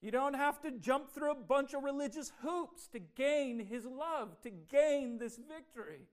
You 0.00 0.10
don't 0.10 0.32
have 0.32 0.62
to 0.62 0.70
jump 0.70 1.10
through 1.10 1.32
a 1.32 1.34
bunch 1.34 1.74
of 1.74 1.84
religious 1.84 2.32
hoops 2.40 2.86
to 2.94 2.98
gain 2.98 3.58
His 3.58 3.84
love, 3.84 4.40
to 4.40 4.50
gain 4.50 5.18
this 5.18 5.36
victory. 5.36 6.08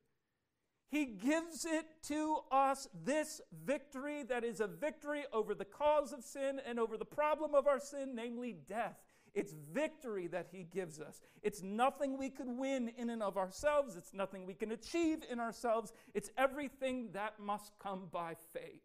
He 0.92 1.06
gives 1.06 1.64
it 1.64 1.86
to 2.10 2.40
us, 2.52 2.86
this 3.06 3.40
victory 3.66 4.24
that 4.24 4.44
is 4.44 4.60
a 4.60 4.68
victory 4.68 5.24
over 5.32 5.56
the 5.56 5.64
cause 5.64 6.12
of 6.12 6.22
sin 6.22 6.60
and 6.68 6.78
over 6.78 6.98
the 6.98 7.06
problem 7.06 7.56
of 7.56 7.66
our 7.66 7.80
sin, 7.80 8.14
namely 8.14 8.58
death. 8.68 8.98
It's 9.34 9.56
victory 9.74 10.28
that 10.28 10.48
He 10.52 10.64
gives 10.64 11.00
us. 11.00 11.22
It's 11.44 11.64
nothing 11.64 12.18
we 12.18 12.30
could 12.30 12.50
win 12.50 12.92
in 12.98 13.10
and 13.10 13.24
of 13.24 13.38
ourselves, 13.38 13.96
it's 13.96 14.14
nothing 14.14 14.46
we 14.46 14.54
can 14.54 14.74
achieve 14.74 15.20
in 15.32 15.40
ourselves. 15.40 15.94
It's 16.14 16.30
everything 16.38 17.12
that 17.14 17.40
must 17.40 17.72
come 17.80 18.10
by 18.12 18.36
faith. 18.52 18.84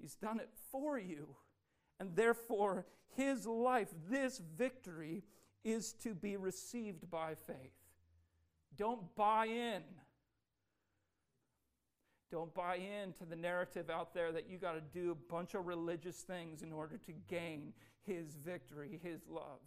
He's 0.00 0.14
done 0.14 0.38
it 0.38 0.50
for 0.70 0.96
you. 0.96 1.34
And 1.98 2.14
therefore, 2.14 2.86
his 3.16 3.48
life, 3.48 3.88
this 4.08 4.40
victory, 4.56 5.24
is 5.64 5.92
to 6.04 6.14
be 6.14 6.36
received 6.36 7.10
by 7.10 7.34
faith. 7.34 7.74
Don't 8.76 9.12
buy 9.16 9.46
in. 9.46 9.82
Don't 12.34 12.52
buy 12.52 12.80
into 13.04 13.24
the 13.24 13.36
narrative 13.36 13.88
out 13.88 14.12
there 14.12 14.32
that 14.32 14.50
you 14.50 14.58
got 14.58 14.72
to 14.72 14.80
do 14.80 15.12
a 15.12 15.32
bunch 15.32 15.54
of 15.54 15.66
religious 15.66 16.16
things 16.16 16.62
in 16.62 16.72
order 16.72 16.98
to 17.06 17.12
gain 17.28 17.72
his 18.04 18.34
victory, 18.44 18.98
his 19.04 19.20
love. 19.30 19.60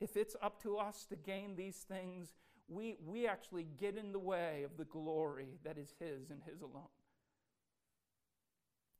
If 0.00 0.16
it's 0.16 0.34
up 0.42 0.60
to 0.64 0.76
us 0.76 1.06
to 1.08 1.14
gain 1.14 1.54
these 1.54 1.76
things, 1.76 2.34
we, 2.66 2.96
we 3.06 3.28
actually 3.28 3.68
get 3.78 3.96
in 3.96 4.10
the 4.10 4.18
way 4.18 4.64
of 4.64 4.76
the 4.76 4.86
glory 4.86 5.60
that 5.62 5.78
is 5.78 5.94
his 6.00 6.30
and 6.30 6.40
his 6.50 6.60
alone. 6.60 6.88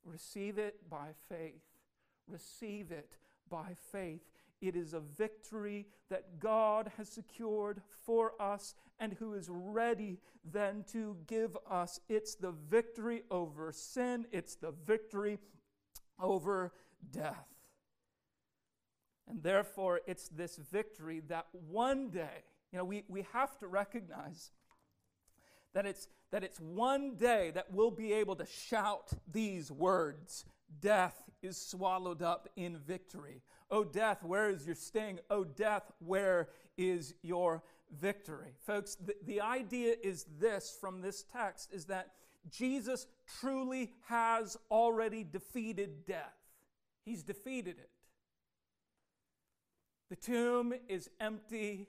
Receive 0.04 0.58
it 0.58 0.88
by 0.88 1.08
faith. 1.28 1.64
Receive 2.28 2.92
it 2.92 3.16
by 3.50 3.74
faith. 3.90 4.33
It 4.68 4.76
is 4.76 4.94
a 4.94 5.00
victory 5.00 5.86
that 6.08 6.38
God 6.38 6.90
has 6.96 7.08
secured 7.08 7.82
for 8.04 8.32
us 8.40 8.74
and 8.98 9.12
who 9.12 9.34
is 9.34 9.48
ready 9.50 10.20
then 10.44 10.84
to 10.92 11.16
give 11.26 11.56
us. 11.70 12.00
It's 12.08 12.34
the 12.34 12.52
victory 12.52 13.22
over 13.30 13.72
sin, 13.72 14.26
it's 14.32 14.54
the 14.54 14.72
victory 14.86 15.38
over 16.20 16.72
death. 17.10 17.48
And 19.28 19.42
therefore, 19.42 20.00
it's 20.06 20.28
this 20.28 20.56
victory 20.56 21.22
that 21.28 21.46
one 21.52 22.10
day, 22.10 22.44
you 22.72 22.78
know, 22.78 22.84
we, 22.84 23.04
we 23.08 23.26
have 23.32 23.58
to 23.58 23.66
recognize 23.66 24.50
that 25.74 25.86
it's, 25.86 26.08
that 26.30 26.44
it's 26.44 26.60
one 26.60 27.16
day 27.16 27.50
that 27.54 27.72
we'll 27.72 27.90
be 27.90 28.12
able 28.12 28.36
to 28.36 28.46
shout 28.46 29.12
these 29.30 29.70
words 29.70 30.44
Death 30.80 31.30
is 31.42 31.56
swallowed 31.56 32.22
up 32.22 32.48
in 32.56 32.78
victory. 32.78 33.42
Oh, 33.74 33.82
death, 33.82 34.22
where 34.22 34.50
is 34.50 34.64
your 34.64 34.76
sting? 34.76 35.18
Oh, 35.28 35.42
death, 35.42 35.90
where 35.98 36.48
is 36.78 37.12
your 37.22 37.60
victory? 38.00 38.52
Folks, 38.64 38.94
the, 38.94 39.16
the 39.26 39.40
idea 39.40 39.96
is 40.00 40.26
this 40.38 40.78
from 40.80 41.00
this 41.00 41.24
text 41.24 41.72
is 41.72 41.86
that 41.86 42.12
Jesus 42.48 43.08
truly 43.40 43.90
has 44.06 44.56
already 44.70 45.24
defeated 45.24 46.06
death. 46.06 46.36
He's 47.04 47.24
defeated 47.24 47.80
it. 47.80 47.90
The 50.08 50.16
tomb 50.16 50.72
is 50.88 51.10
empty. 51.18 51.88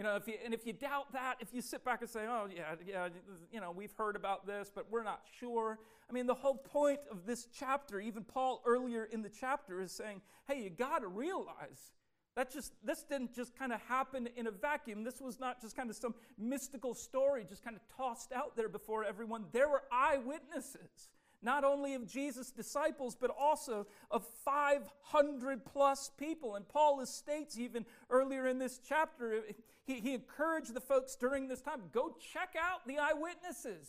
You 0.00 0.04
know, 0.04 0.16
if 0.16 0.26
you, 0.26 0.32
and 0.42 0.54
if 0.54 0.66
you 0.66 0.72
doubt 0.72 1.12
that, 1.12 1.34
if 1.40 1.52
you 1.52 1.60
sit 1.60 1.84
back 1.84 2.00
and 2.00 2.08
say, 2.08 2.20
oh, 2.26 2.48
yeah, 2.50 2.74
yeah, 2.88 3.08
you 3.52 3.60
know, 3.60 3.70
we've 3.70 3.92
heard 3.98 4.16
about 4.16 4.46
this, 4.46 4.72
but 4.74 4.90
we're 4.90 5.02
not 5.02 5.20
sure. 5.38 5.78
I 6.08 6.12
mean, 6.14 6.26
the 6.26 6.32
whole 6.32 6.54
point 6.54 7.00
of 7.10 7.26
this 7.26 7.48
chapter, 7.52 8.00
even 8.00 8.24
Paul 8.24 8.62
earlier 8.64 9.04
in 9.04 9.20
the 9.20 9.28
chapter 9.28 9.82
is 9.82 9.92
saying, 9.92 10.22
hey, 10.48 10.62
you 10.62 10.70
got 10.70 11.00
to 11.00 11.06
realize 11.06 11.92
that 12.34 12.50
just, 12.50 12.72
this 12.82 13.02
didn't 13.02 13.34
just 13.34 13.54
kind 13.58 13.74
of 13.74 13.80
happen 13.82 14.26
in 14.38 14.46
a 14.46 14.50
vacuum. 14.50 15.04
This 15.04 15.20
was 15.20 15.38
not 15.38 15.60
just 15.60 15.76
kind 15.76 15.90
of 15.90 15.96
some 15.96 16.14
mystical 16.38 16.94
story 16.94 17.44
just 17.46 17.62
kind 17.62 17.76
of 17.76 17.82
tossed 17.94 18.32
out 18.32 18.56
there 18.56 18.70
before 18.70 19.04
everyone. 19.04 19.44
There 19.52 19.68
were 19.68 19.82
eyewitnesses. 19.92 21.10
Not 21.42 21.64
only 21.64 21.94
of 21.94 22.06
Jesus' 22.06 22.50
disciples, 22.50 23.16
but 23.18 23.30
also 23.30 23.86
of 24.10 24.26
500 24.44 25.64
plus 25.64 26.10
people. 26.18 26.56
And 26.56 26.68
Paul 26.68 27.04
states 27.06 27.58
even 27.58 27.86
earlier 28.10 28.46
in 28.46 28.58
this 28.58 28.80
chapter, 28.86 29.42
he, 29.86 30.00
he 30.00 30.14
encouraged 30.14 30.74
the 30.74 30.80
folks 30.80 31.16
during 31.16 31.48
this 31.48 31.60
time 31.60 31.80
go 31.92 32.14
check 32.32 32.54
out 32.60 32.86
the 32.86 32.98
eyewitnesses. 32.98 33.88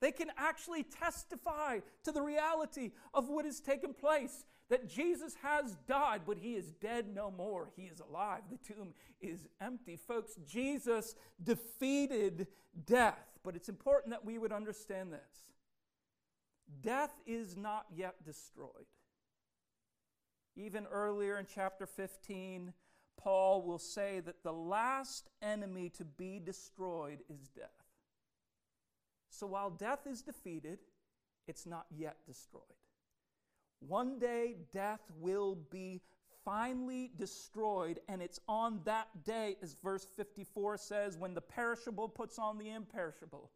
They 0.00 0.12
can 0.12 0.30
actually 0.36 0.82
testify 0.82 1.80
to 2.04 2.12
the 2.12 2.20
reality 2.20 2.92
of 3.14 3.28
what 3.28 3.46
has 3.46 3.60
taken 3.60 3.94
place 3.94 4.44
that 4.68 4.88
Jesus 4.88 5.34
has 5.42 5.76
died, 5.86 6.22
but 6.26 6.36
he 6.38 6.54
is 6.54 6.72
dead 6.72 7.06
no 7.14 7.30
more. 7.30 7.70
He 7.76 7.84
is 7.84 8.00
alive. 8.00 8.40
The 8.50 8.74
tomb 8.74 8.88
is 9.20 9.46
empty. 9.60 9.96
Folks, 9.96 10.38
Jesus 10.46 11.14
defeated 11.42 12.48
death. 12.84 13.18
But 13.42 13.54
it's 13.54 13.68
important 13.68 14.10
that 14.10 14.24
we 14.24 14.38
would 14.38 14.52
understand 14.52 15.12
this 15.12 15.46
death 16.82 17.14
is 17.26 17.56
not 17.56 17.86
yet 17.94 18.14
destroyed. 18.24 18.86
Even 20.56 20.86
earlier 20.86 21.38
in 21.38 21.46
chapter 21.52 21.86
15, 21.86 22.72
Paul 23.16 23.62
will 23.62 23.78
say 23.78 24.20
that 24.20 24.42
the 24.42 24.52
last 24.52 25.28
enemy 25.42 25.90
to 25.90 26.04
be 26.04 26.38
destroyed 26.38 27.18
is 27.28 27.48
death. 27.48 27.68
So 29.30 29.46
while 29.46 29.70
death 29.70 30.06
is 30.06 30.22
defeated, 30.22 30.78
it's 31.46 31.66
not 31.66 31.86
yet 31.90 32.16
destroyed. 32.26 32.62
One 33.80 34.18
day, 34.18 34.56
death 34.72 35.02
will 35.18 35.58
be 35.70 36.00
finally 36.44 37.10
destroyed, 37.18 38.00
and 38.08 38.22
it's 38.22 38.40
on 38.48 38.80
that 38.84 39.08
day, 39.24 39.56
as 39.62 39.76
verse 39.82 40.06
54 40.16 40.78
says, 40.78 41.18
when 41.18 41.34
the 41.34 41.40
perishable 41.40 42.08
puts 42.08 42.38
on 42.38 42.56
the 42.56 42.70
imperishable, 42.70 43.50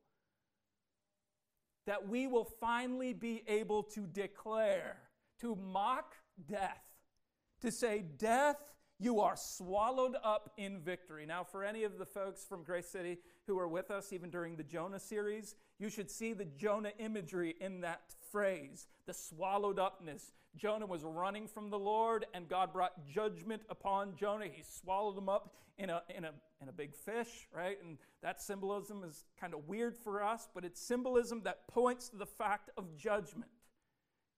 that 1.86 2.08
we 2.08 2.26
will 2.26 2.44
finally 2.44 3.12
be 3.12 3.42
able 3.48 3.82
to 3.82 4.06
declare, 4.06 4.96
to 5.40 5.56
mock 5.56 6.14
death, 6.46 6.84
to 7.60 7.70
say, 7.70 8.04
Death, 8.16 8.56
you 8.98 9.20
are 9.20 9.34
swallowed 9.34 10.16
up 10.22 10.52
in 10.58 10.78
victory. 10.78 11.24
Now, 11.24 11.42
for 11.42 11.64
any 11.64 11.84
of 11.84 11.98
the 11.98 12.04
folks 12.04 12.44
from 12.44 12.62
Grace 12.62 12.86
City 12.86 13.18
who 13.46 13.58
are 13.58 13.68
with 13.68 13.90
us, 13.90 14.12
even 14.12 14.28
during 14.28 14.56
the 14.56 14.62
Jonah 14.62 15.00
series, 15.00 15.54
you 15.78 15.88
should 15.88 16.10
see 16.10 16.34
the 16.34 16.44
Jonah 16.44 16.92
imagery 16.98 17.54
in 17.60 17.80
that 17.80 18.02
phrase, 18.30 18.86
the 19.06 19.14
swallowed 19.14 19.78
upness. 19.78 20.32
Jonah 20.56 20.86
was 20.86 21.04
running 21.04 21.46
from 21.46 21.70
the 21.70 21.78
Lord, 21.78 22.26
and 22.34 22.48
God 22.48 22.72
brought 22.72 23.06
judgment 23.06 23.62
upon 23.70 24.16
Jonah. 24.16 24.46
He 24.50 24.62
swallowed 24.62 25.16
him 25.16 25.28
up 25.28 25.54
in 25.78 25.90
a, 25.90 26.02
in 26.14 26.24
a, 26.24 26.32
in 26.60 26.68
a 26.68 26.72
big 26.72 26.94
fish, 26.94 27.48
right? 27.54 27.78
And 27.82 27.98
that 28.22 28.42
symbolism 28.42 29.02
is 29.04 29.24
kind 29.40 29.54
of 29.54 29.66
weird 29.68 29.96
for 29.96 30.22
us, 30.22 30.48
but 30.54 30.64
it's 30.64 30.80
symbolism 30.80 31.42
that 31.44 31.66
points 31.68 32.08
to 32.10 32.16
the 32.16 32.26
fact 32.26 32.70
of 32.76 32.96
judgment. 32.96 33.50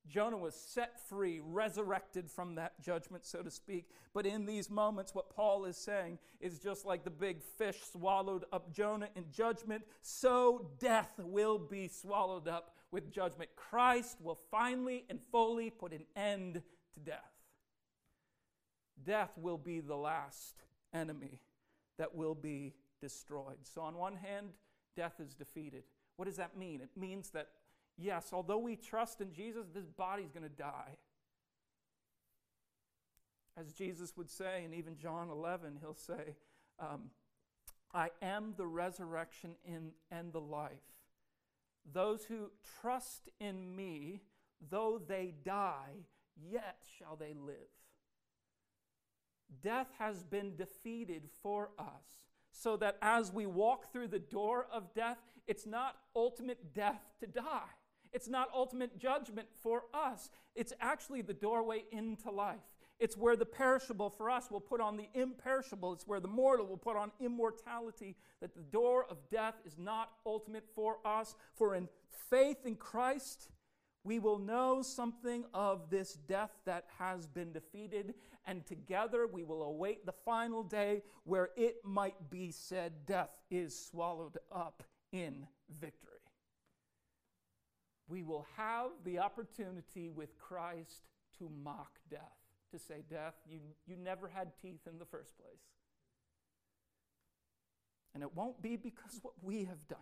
Jonah 0.08 0.36
was 0.36 0.54
set 0.54 1.08
free, 1.08 1.40
resurrected 1.44 2.28
from 2.30 2.56
that 2.56 2.80
judgment, 2.80 3.24
so 3.24 3.40
to 3.40 3.50
speak. 3.50 3.88
But 4.12 4.26
in 4.26 4.46
these 4.46 4.68
moments, 4.68 5.14
what 5.14 5.30
Paul 5.34 5.64
is 5.64 5.76
saying 5.76 6.18
is 6.40 6.58
just 6.58 6.84
like 6.84 7.04
the 7.04 7.10
big 7.10 7.40
fish 7.42 7.78
swallowed 7.92 8.44
up 8.52 8.72
Jonah 8.72 9.08
in 9.14 9.24
judgment, 9.30 9.84
so 10.02 10.70
death 10.78 11.12
will 11.18 11.58
be 11.58 11.88
swallowed 11.88 12.48
up 12.48 12.74
with 12.92 13.10
judgment. 13.10 13.50
Christ 13.56 14.18
will 14.20 14.38
finally 14.50 15.04
and 15.10 15.18
fully 15.32 15.70
put 15.70 15.92
an 15.92 16.04
end 16.14 16.62
to 16.94 17.00
death. 17.00 17.32
Death 19.02 19.32
will 19.36 19.58
be 19.58 19.80
the 19.80 19.96
last 19.96 20.62
enemy 20.94 21.40
that 21.98 22.14
will 22.14 22.34
be 22.34 22.74
destroyed. 23.00 23.58
So, 23.62 23.80
on 23.80 23.96
one 23.96 24.14
hand, 24.14 24.50
death 24.94 25.14
is 25.18 25.34
defeated. 25.34 25.82
What 26.16 26.26
does 26.26 26.36
that 26.36 26.56
mean? 26.56 26.80
It 26.80 26.90
means 26.96 27.30
that, 27.30 27.48
yes, 27.96 28.30
although 28.32 28.58
we 28.58 28.76
trust 28.76 29.20
in 29.20 29.32
Jesus, 29.32 29.66
this 29.74 29.86
body's 29.86 30.30
going 30.30 30.44
to 30.44 30.48
die. 30.48 30.98
As 33.58 33.72
Jesus 33.72 34.16
would 34.16 34.30
say, 34.30 34.64
in 34.64 34.72
even 34.72 34.96
John 34.96 35.30
11, 35.30 35.78
he'll 35.80 35.94
say, 35.94 36.36
um, 36.78 37.10
I 37.92 38.10
am 38.22 38.54
the 38.56 38.66
resurrection 38.66 39.56
in, 39.64 39.90
and 40.10 40.32
the 40.32 40.40
life. 40.40 40.70
Those 41.90 42.24
who 42.24 42.50
trust 42.80 43.28
in 43.40 43.74
me, 43.74 44.22
though 44.70 45.00
they 45.04 45.34
die, 45.44 46.06
yet 46.36 46.84
shall 46.98 47.16
they 47.16 47.34
live. 47.34 47.56
Death 49.62 49.88
has 49.98 50.22
been 50.22 50.56
defeated 50.56 51.28
for 51.42 51.70
us, 51.78 52.26
so 52.50 52.76
that 52.76 52.96
as 53.02 53.32
we 53.32 53.46
walk 53.46 53.92
through 53.92 54.08
the 54.08 54.18
door 54.18 54.66
of 54.72 54.94
death, 54.94 55.18
it's 55.46 55.66
not 55.66 55.96
ultimate 56.14 56.72
death 56.72 57.02
to 57.20 57.26
die. 57.26 57.68
It's 58.12 58.28
not 58.28 58.48
ultimate 58.54 58.98
judgment 58.98 59.48
for 59.62 59.84
us. 59.92 60.30
It's 60.54 60.72
actually 60.80 61.22
the 61.22 61.34
doorway 61.34 61.84
into 61.90 62.30
life. 62.30 62.60
It's 63.02 63.16
where 63.16 63.34
the 63.34 63.44
perishable 63.44 64.10
for 64.10 64.30
us 64.30 64.48
will 64.48 64.60
put 64.60 64.80
on 64.80 64.96
the 64.96 65.08
imperishable. 65.12 65.92
It's 65.92 66.06
where 66.06 66.20
the 66.20 66.28
mortal 66.28 66.68
will 66.68 66.76
put 66.76 66.96
on 66.96 67.10
immortality. 67.18 68.14
That 68.40 68.54
the 68.54 68.62
door 68.62 69.06
of 69.10 69.28
death 69.28 69.56
is 69.64 69.76
not 69.76 70.10
ultimate 70.24 70.68
for 70.72 70.98
us. 71.04 71.34
For 71.52 71.74
in 71.74 71.88
faith 72.30 72.58
in 72.64 72.76
Christ, 72.76 73.48
we 74.04 74.20
will 74.20 74.38
know 74.38 74.82
something 74.82 75.44
of 75.52 75.90
this 75.90 76.12
death 76.12 76.52
that 76.64 76.84
has 76.96 77.26
been 77.26 77.50
defeated, 77.50 78.14
and 78.46 78.64
together 78.64 79.26
we 79.26 79.42
will 79.42 79.64
await 79.64 80.06
the 80.06 80.14
final 80.24 80.62
day 80.62 81.02
where 81.24 81.50
it 81.56 81.78
might 81.84 82.30
be 82.30 82.52
said, 82.52 82.92
Death 83.04 83.30
is 83.50 83.76
swallowed 83.76 84.38
up 84.54 84.84
in 85.10 85.44
victory. 85.80 86.12
We 88.06 88.22
will 88.22 88.46
have 88.56 88.90
the 89.04 89.18
opportunity 89.18 90.08
with 90.08 90.38
Christ 90.38 91.02
to 91.38 91.50
mock 91.64 91.98
death 92.08 92.41
to 92.72 92.78
say, 92.78 93.02
Death, 93.08 93.34
you, 93.48 93.60
you 93.86 93.96
never 93.96 94.28
had 94.28 94.52
teeth 94.60 94.86
in 94.90 94.98
the 94.98 95.04
first 95.04 95.36
place. 95.38 95.62
And 98.14 98.22
it 98.22 98.34
won't 98.34 98.60
be 98.60 98.76
because 98.76 99.18
what 99.22 99.34
we 99.42 99.64
have 99.64 99.88
done, 99.88 99.98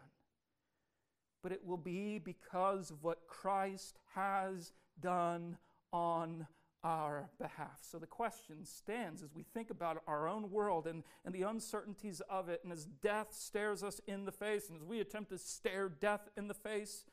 but 1.42 1.52
it 1.52 1.64
will 1.64 1.76
be 1.76 2.18
because 2.18 2.90
of 2.90 3.02
what 3.02 3.26
Christ 3.28 3.98
has 4.14 4.72
done 5.00 5.58
on 5.92 6.46
our 6.82 7.28
behalf. 7.38 7.78
So 7.82 7.98
the 7.98 8.06
question 8.06 8.64
stands 8.64 9.22
as 9.22 9.34
we 9.34 9.42
think 9.42 9.70
about 9.70 10.02
our 10.06 10.26
own 10.26 10.50
world 10.50 10.86
and, 10.86 11.04
and 11.24 11.34
the 11.34 11.42
uncertainties 11.42 12.22
of 12.28 12.48
it, 12.48 12.60
and 12.64 12.72
as 12.72 12.86
death 12.86 13.28
stares 13.32 13.82
us 13.82 14.00
in 14.06 14.24
the 14.24 14.32
face, 14.32 14.68
and 14.68 14.76
as 14.76 14.84
we 14.84 15.00
attempt 15.00 15.30
to 15.30 15.38
stare 15.38 15.88
death 15.88 16.28
in 16.36 16.48
the 16.48 16.54
face, 16.54 17.04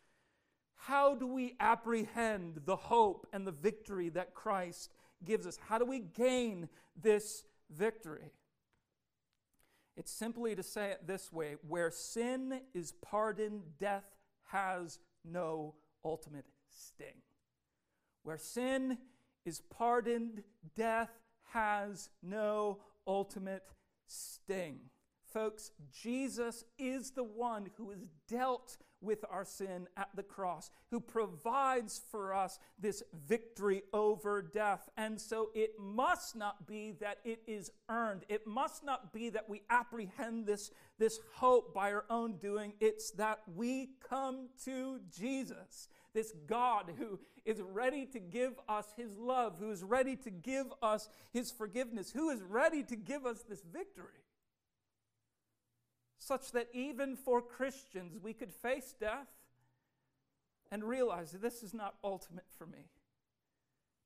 how 0.75 1.15
do 1.15 1.27
we 1.27 1.55
apprehend 1.59 2.61
the 2.65 2.75
hope 2.75 3.27
and 3.33 3.45
the 3.45 3.51
victory 3.51 4.09
that 4.09 4.33
Christ 4.33 4.93
gives 5.23 5.45
us. 5.47 5.57
How 5.67 5.77
do 5.77 5.85
we 5.85 5.99
gain 5.99 6.69
this 6.99 7.43
victory? 7.69 8.31
It's 9.95 10.11
simply 10.11 10.55
to 10.55 10.63
say 10.63 10.91
it 10.91 11.07
this 11.07 11.33
way 11.33 11.55
where 11.67 11.89
sin 11.89 12.61
is 12.73 12.93
pardoned, 13.01 13.63
death 13.79 14.15
has 14.51 14.99
no 15.25 15.75
ultimate 16.05 16.45
sting. 16.69 17.21
Where 18.23 18.37
sin 18.37 18.97
is 19.45 19.61
pardoned, 19.61 20.43
death 20.75 21.11
has 21.53 22.09
no 22.21 22.79
ultimate 23.07 23.63
sting. 24.05 24.79
Folks, 25.33 25.71
Jesus 25.91 26.63
is 26.77 27.11
the 27.11 27.23
one 27.23 27.69
who 27.77 27.89
has 27.89 28.05
dealt 28.27 28.77
with 29.01 29.23
our 29.29 29.45
sin 29.45 29.87
at 29.95 30.09
the 30.15 30.23
cross, 30.23 30.69
who 30.91 30.99
provides 30.99 32.01
for 32.11 32.33
us 32.33 32.59
this 32.79 33.03
victory 33.27 33.83
over 33.93 34.41
death. 34.41 34.89
And 34.97 35.19
so 35.19 35.49
it 35.53 35.79
must 35.79 36.35
not 36.35 36.67
be 36.67 36.93
that 36.99 37.19
it 37.23 37.41
is 37.47 37.71
earned. 37.89 38.23
It 38.29 38.47
must 38.47 38.83
not 38.83 39.13
be 39.13 39.29
that 39.29 39.49
we 39.49 39.61
apprehend 39.69 40.45
this, 40.45 40.71
this 40.97 41.19
hope 41.33 41.73
by 41.73 41.93
our 41.93 42.05
own 42.09 42.37
doing. 42.37 42.73
It's 42.79 43.11
that 43.11 43.39
we 43.55 43.91
come 44.07 44.49
to 44.65 44.99
Jesus, 45.15 45.89
this 46.13 46.33
God 46.47 46.91
who 46.97 47.19
is 47.45 47.61
ready 47.61 48.05
to 48.07 48.19
give 48.19 48.59
us 48.67 48.93
his 48.97 49.17
love, 49.17 49.57
who 49.59 49.71
is 49.71 49.83
ready 49.83 50.15
to 50.17 50.29
give 50.29 50.67
us 50.81 51.07
his 51.31 51.51
forgiveness, 51.51 52.11
who 52.11 52.29
is 52.29 52.41
ready 52.41 52.83
to 52.83 52.95
give 52.95 53.25
us 53.25 53.43
this 53.47 53.61
victory 53.61 54.23
such 56.19 56.51
that 56.51 56.67
even 56.73 57.15
for 57.15 57.41
Christians 57.41 58.17
we 58.21 58.33
could 58.33 58.53
face 58.53 58.93
death 58.99 59.27
and 60.71 60.83
realize 60.83 61.31
that 61.31 61.41
this 61.41 61.63
is 61.63 61.73
not 61.73 61.95
ultimate 62.03 62.47
for 62.57 62.65
me 62.65 62.89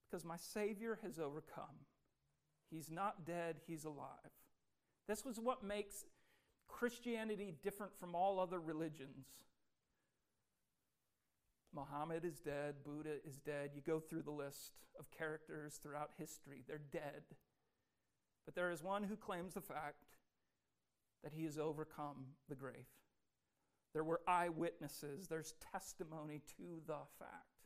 because 0.09 0.25
my 0.25 0.37
Savior 0.37 0.99
has 1.03 1.19
overcome. 1.19 1.85
He's 2.69 2.91
not 2.91 3.25
dead, 3.25 3.57
He's 3.65 3.85
alive. 3.85 4.07
This 5.07 5.25
was 5.25 5.39
what 5.39 5.63
makes 5.63 6.05
Christianity 6.67 7.53
different 7.63 7.97
from 7.99 8.15
all 8.15 8.39
other 8.39 8.59
religions. 8.59 9.27
Muhammad 11.73 12.25
is 12.25 12.39
dead, 12.39 12.75
Buddha 12.83 13.15
is 13.27 13.37
dead. 13.37 13.71
You 13.73 13.81
go 13.81 13.99
through 13.99 14.23
the 14.23 14.31
list 14.31 14.73
of 14.99 15.09
characters 15.11 15.79
throughout 15.81 16.11
history, 16.17 16.63
they're 16.67 16.81
dead. 16.91 17.23
But 18.45 18.55
there 18.55 18.71
is 18.71 18.83
one 18.83 19.03
who 19.03 19.15
claims 19.15 19.53
the 19.53 19.61
fact 19.61 20.03
that 21.23 21.33
he 21.33 21.45
has 21.45 21.57
overcome 21.57 22.25
the 22.49 22.55
grave. 22.55 22.85
There 23.93 24.03
were 24.03 24.21
eyewitnesses. 24.27 25.27
There's 25.27 25.53
testimony 25.71 26.41
to 26.57 26.81
the 26.87 26.99
fact. 27.19 27.65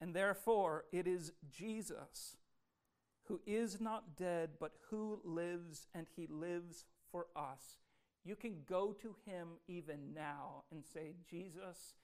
And 0.00 0.14
therefore, 0.14 0.84
it 0.92 1.06
is 1.06 1.32
Jesus 1.50 2.36
who 3.24 3.40
is 3.46 3.80
not 3.80 4.16
dead, 4.16 4.50
but 4.58 4.72
who 4.90 5.20
lives, 5.24 5.86
and 5.94 6.06
he 6.16 6.26
lives 6.26 6.84
for 7.12 7.26
us. 7.36 7.78
You 8.24 8.34
can 8.34 8.62
go 8.68 8.92
to 9.00 9.14
him 9.24 9.48
even 9.68 10.12
now 10.14 10.64
and 10.72 10.84
say, 10.84 11.14
Jesus, 11.30 11.94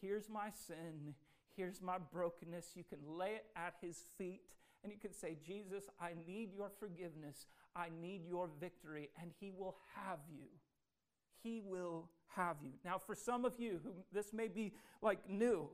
here's 0.00 0.28
my 0.28 0.50
sin, 0.50 1.14
here's 1.56 1.82
my 1.82 1.98
brokenness. 1.98 2.72
You 2.76 2.84
can 2.84 3.00
lay 3.04 3.32
it 3.32 3.46
at 3.56 3.74
his 3.80 4.04
feet, 4.16 4.42
and 4.84 4.92
you 4.92 4.98
can 4.98 5.12
say, 5.12 5.36
Jesus, 5.44 5.84
I 6.00 6.12
need 6.26 6.54
your 6.54 6.70
forgiveness, 6.78 7.46
I 7.76 7.90
need 8.00 8.22
your 8.26 8.48
victory, 8.58 9.10
and 9.20 9.30
he 9.38 9.50
will 9.50 9.76
have 9.94 10.18
you. 10.30 10.46
He 11.42 11.60
will 11.64 12.08
have 12.34 12.56
you. 12.62 12.72
Now, 12.84 12.98
for 12.98 13.14
some 13.14 13.44
of 13.44 13.52
you 13.58 13.80
who 13.84 13.92
this 14.12 14.32
may 14.32 14.48
be 14.48 14.72
like 15.02 15.28
new, 15.28 15.68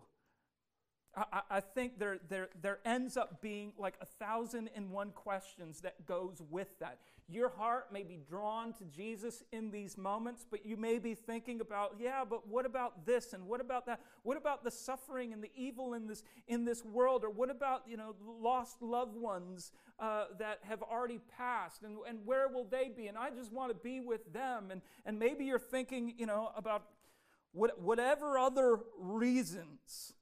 I, 1.15 1.43
I, 1.51 1.61
think 1.61 1.99
there, 1.99 2.19
there, 2.31 2.49
there 2.63 2.79
ends 2.87 3.19
up 3.19 3.43
being 3.43 3.73
like 3.77 3.95
a 4.01 4.07
thousand 4.07 4.71
and 4.75 4.91
one 4.91 5.11
questions 5.11 5.83
that 5.83 6.07
goes 6.07 6.41
with 6.49 6.79
that. 6.81 6.99
Your 7.29 7.51
heart 7.51 7.93
may 7.93 8.03
be 8.03 8.19
drawn 8.27 8.73
to 8.75 8.85
Jesus 8.85 9.43
in 9.53 9.71
these 9.71 9.99
moments, 9.99 10.47
but 10.51 10.65
you 10.65 10.79
may 10.79 10.99
be 10.99 11.15
thinking 11.15 11.61
about, 11.61 11.97
yeah, 11.99 12.25
but 12.29 12.49
what 12.49 12.65
about 12.65 13.05
this 13.05 13.35
and 13.35 13.47
what 13.47 13.61
about 13.61 13.85
that? 13.87 14.01
What 14.23 14.39
about 14.39 14.65
the 14.65 14.71
suffering 14.71 15.35
and 15.35 15.43
the 15.43 15.51
evil 15.55 15.93
in 15.95 16.07
this 16.07 16.25
in 16.49 16.65
this 16.65 16.83
world? 16.85 17.25
Or 17.25 17.31
what 17.31 17.51
about 17.51 17.83
you 17.87 17.97
know 17.97 18.15
lost 18.41 18.83
loved 18.83 19.17
ones 19.17 19.73
uh, 19.99 20.27
that 20.39 20.61
have 20.63 20.83
already 20.83 21.21
passed 21.37 21.83
and, 21.83 21.99
and 22.09 22.21
where 22.25 22.49
will 22.49 22.65
they 22.65 22.91
be? 22.95 23.07
And 23.07 23.19
I 23.19 23.31
just 23.31 23.53
want 23.53 23.71
to 23.71 23.77
be 23.77 24.01
with 24.01 24.33
them. 24.33 24.71
And 24.71 24.81
and 25.05 25.19
maybe 25.19 25.45
you're 25.45 25.59
thinking, 25.59 26.15
you 26.17 26.27
know, 26.27 26.51
about 26.57 26.85
what, 27.53 27.81
whatever 27.81 28.39
other 28.39 28.81
reasons 28.99 30.15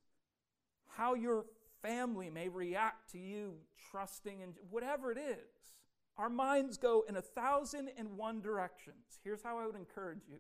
how 0.97 1.15
your 1.15 1.45
family 1.83 2.31
may 2.31 2.49
react 2.49 3.11
to 3.13 3.19
you 3.19 3.55
trusting 3.91 4.43
and 4.43 4.55
whatever 4.71 5.11
it 5.11 5.19
is. 5.19 5.75
Our 6.19 6.29
minds 6.29 6.77
go 6.77 7.05
in 7.09 7.17
a 7.17 7.23
thousand 7.23 7.91
and 7.97 8.17
one 8.17 8.41
directions. 8.43 9.19
Here's 9.25 9.43
how 9.43 9.59
I 9.59 9.67
would 9.67 9.77
encourage 9.77 10.29
you 10.29 10.39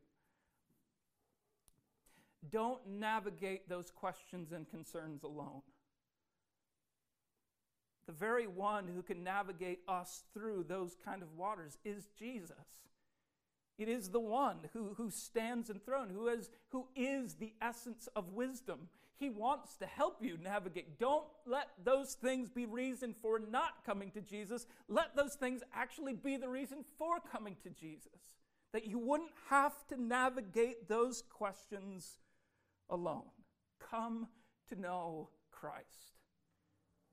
don't 2.51 2.81
navigate 2.87 3.69
those 3.69 3.91
questions 3.91 4.53
and 4.53 4.69
concerns 4.69 5.23
alone. 5.23 5.63
The 8.07 8.13
very 8.13 8.47
one 8.47 8.89
who 8.89 9.03
can 9.03 9.23
navigate 9.23 9.81
us 9.87 10.25
through 10.35 10.65
those 10.69 10.97
kind 11.05 11.23
of 11.23 11.33
waters 11.37 11.79
is 11.85 12.09
Jesus. 12.19 12.57
It 13.79 13.89
is 13.89 14.11
the 14.11 14.21
one 14.21 14.69
who, 14.73 14.95
who 14.97 15.11
stands 15.11 15.71
enthroned, 15.71 16.11
who 16.13 16.29
is, 16.29 16.51
who 16.71 16.89
is 16.97 17.35
the 17.35 17.55
essence 17.63 18.09
of 18.17 18.33
wisdom. 18.33 18.89
He 19.21 19.29
wants 19.29 19.77
to 19.77 19.87
help 19.87 20.17
you 20.23 20.39
navigate. 20.43 20.99
Don't 20.99 21.27
let 21.45 21.69
those 21.85 22.15
things 22.15 22.49
be 22.49 22.65
reason 22.65 23.15
for 23.21 23.39
not 23.39 23.85
coming 23.85 24.11
to 24.13 24.23
Jesus. 24.23 24.67
Let 24.89 25.15
those 25.15 25.35
things 25.35 25.63
actually 25.75 26.15
be 26.15 26.39
the 26.39 26.49
reason 26.49 26.87
for 26.97 27.19
coming 27.31 27.55
to 27.63 27.69
Jesus. 27.69 28.39
That 28.73 28.87
you 28.87 28.99
wouldn't 28.99 29.33
have 29.51 29.87
to 29.89 30.03
navigate 30.03 30.89
those 30.89 31.23
questions 31.29 32.17
alone. 32.89 33.29
Come 33.91 34.27
to 34.71 34.81
know 34.81 35.29
Christ. 35.51 36.23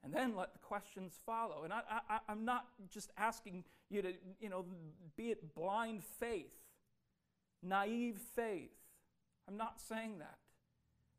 And 0.02 0.14
then 0.14 0.34
let 0.34 0.54
the 0.54 0.60
questions 0.60 1.20
follow. 1.26 1.66
And 1.66 1.74
I, 1.74 1.82
I'm 2.30 2.46
not 2.46 2.68
just 2.90 3.12
asking 3.18 3.66
you 3.90 4.02
to, 4.02 4.14
you 4.40 4.48
know, 4.48 4.66
be 5.18 5.32
it 5.32 5.54
blind 5.56 6.06
faith, 6.06 6.56
naive 7.62 8.18
faith. 8.34 8.72
I'm 9.46 9.58
not 9.58 9.82
saying 9.82 10.20
that. 10.20 10.38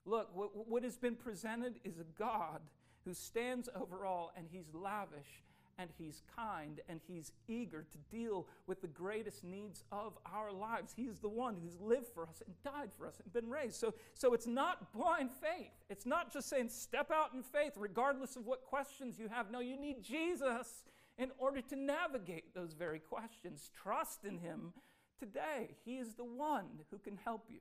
Look, 0.08 0.34
what, 0.34 0.68
what 0.68 0.84
has 0.84 0.96
been 0.96 1.16
presented 1.16 1.80
is 1.84 1.98
a 1.98 2.18
God 2.18 2.60
who 3.04 3.12
stands 3.12 3.68
over 3.76 4.06
all 4.06 4.32
and 4.36 4.46
he's 4.50 4.72
lavish 4.72 5.44
and 5.78 5.90
he's 5.98 6.22
kind 6.34 6.80
and 6.88 7.00
he's 7.06 7.32
eager 7.46 7.84
to 7.92 7.98
deal 8.16 8.46
with 8.66 8.80
the 8.80 8.88
greatest 8.88 9.44
needs 9.44 9.84
of 9.92 10.18
our 10.26 10.50
lives. 10.50 10.94
He's 10.96 11.18
the 11.18 11.28
one 11.28 11.56
who's 11.62 11.78
lived 11.78 12.08
for 12.14 12.24
us 12.24 12.42
and 12.44 12.54
died 12.64 12.90
for 12.96 13.06
us 13.06 13.20
and 13.22 13.32
been 13.32 13.50
raised. 13.50 13.76
So, 13.76 13.94
so 14.14 14.32
it's 14.32 14.46
not 14.46 14.92
blind 14.92 15.30
faith. 15.30 15.72
It's 15.90 16.06
not 16.06 16.32
just 16.32 16.48
saying 16.48 16.70
step 16.70 17.10
out 17.10 17.34
in 17.34 17.42
faith 17.42 17.74
regardless 17.76 18.34
of 18.36 18.46
what 18.46 18.64
questions 18.64 19.18
you 19.18 19.28
have. 19.28 19.50
No, 19.50 19.60
you 19.60 19.78
need 19.78 20.02
Jesus 20.02 20.84
in 21.18 21.30
order 21.38 21.60
to 21.60 21.76
navigate 21.76 22.54
those 22.54 22.72
very 22.72 22.98
questions. 22.98 23.70
Trust 23.74 24.24
in 24.24 24.38
him 24.38 24.72
today. 25.18 25.76
He 25.84 25.98
is 25.98 26.14
the 26.14 26.24
one 26.24 26.66
who 26.90 26.98
can 26.98 27.18
help 27.24 27.44
you. 27.50 27.58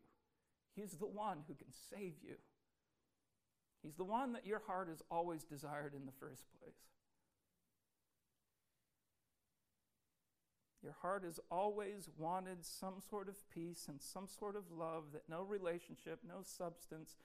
He's 0.77 0.93
the 0.93 1.07
one 1.07 1.39
who 1.47 1.55
can 1.55 1.73
save 1.89 2.13
you. 2.23 2.35
He's 3.81 3.95
the 3.95 4.03
one 4.03 4.33
that 4.33 4.45
your 4.45 4.61
heart 4.67 4.89
has 4.89 5.01
always 5.09 5.43
desired 5.43 5.93
in 5.95 6.05
the 6.05 6.11
first 6.11 6.43
place. 6.61 6.77
Your 10.83 10.95
heart 11.01 11.23
has 11.23 11.39
always 11.49 12.07
wanted 12.15 12.63
some 12.63 13.01
sort 13.09 13.27
of 13.27 13.35
peace 13.49 13.87
and 13.89 13.99
some 13.99 14.27
sort 14.27 14.55
of 14.55 14.71
love 14.71 15.05
that 15.13 15.23
no 15.27 15.41
relationship, 15.41 16.19
no 16.25 16.43
substance, 16.43 17.17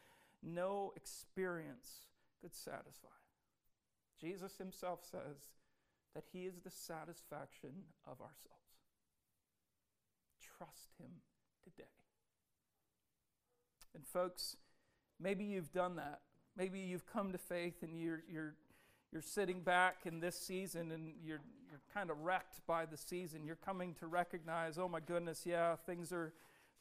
no 0.43 0.93
experience 0.97 2.07
could 2.41 2.55
satisfy. 2.55 3.09
Jesus 4.19 4.57
himself 4.57 5.01
says 5.09 5.51
that 6.15 6.25
he 6.33 6.45
is 6.45 6.61
the 6.65 6.71
satisfaction 6.71 7.71
of 8.07 8.21
our 8.23 8.35
souls. 8.43 8.81
Trust 10.41 10.95
him 10.99 11.11
today. 11.63 12.02
And 13.95 14.07
folks, 14.07 14.57
maybe 15.21 15.45
you've 15.45 15.73
done 15.73 15.97
that. 15.97 16.21
Maybe 16.57 16.81
you've 16.81 17.07
come 17.07 17.33
to 17.33 17.39
faith 17.39 17.83
and 17.83 17.99
you're, 17.99 18.23
you're, 18.31 18.55
you're 19.13 19.23
sitting 19.23 19.61
back 19.61 20.03
in 20.05 20.21
this 20.21 20.39
season 20.39 20.93
and 20.93 21.13
you're, 21.25 21.41
you're 21.71 21.81
kind 21.93 22.11
of 22.11 22.21
wrecked 22.21 22.61
by 22.67 22.85
the 22.85 22.97
season. 22.97 23.45
You're 23.45 23.57
coming 23.57 23.95
to 24.01 24.07
recognize, 24.07 24.79
oh 24.79 24.89
my 24.89 25.01
goodness, 25.01 25.43
yeah, 25.47 25.77
things 25.77 26.13
are, 26.13 26.35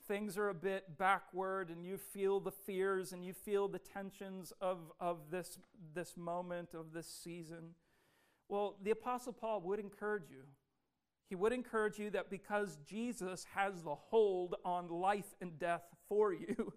things 0.08 0.38
are 0.38 0.50
a 0.50 0.54
bit 0.54 0.98
backward 0.98 1.70
and 1.70 1.86
you 1.86 1.98
feel 1.98 2.40
the 2.40 2.52
fears 2.52 3.14
and 3.14 3.24
you 3.24 3.34
feel 3.34 3.68
the 3.68 3.80
tensions 3.80 4.52
of, 4.60 4.80
of 5.00 5.30
this, 5.30 5.58
this 5.94 6.18
moment, 6.18 6.74
of 6.74 6.92
this 6.94 7.08
season. 7.08 7.76
Well, 8.50 8.76
the 8.84 8.92
Apostle 8.92 9.32
Paul 9.32 9.62
would 9.62 9.80
encourage 9.80 10.30
you. 10.30 10.44
He 11.30 11.36
would 11.36 11.54
encourage 11.54 11.98
you 11.98 12.10
that 12.10 12.30
because 12.30 12.78
Jesus 12.86 13.46
has 13.56 13.84
the 13.84 13.96
hold 13.96 14.56
on 14.66 14.90
life 14.90 15.34
and 15.40 15.58
death 15.58 15.84
for 16.10 16.34
you, 16.34 16.74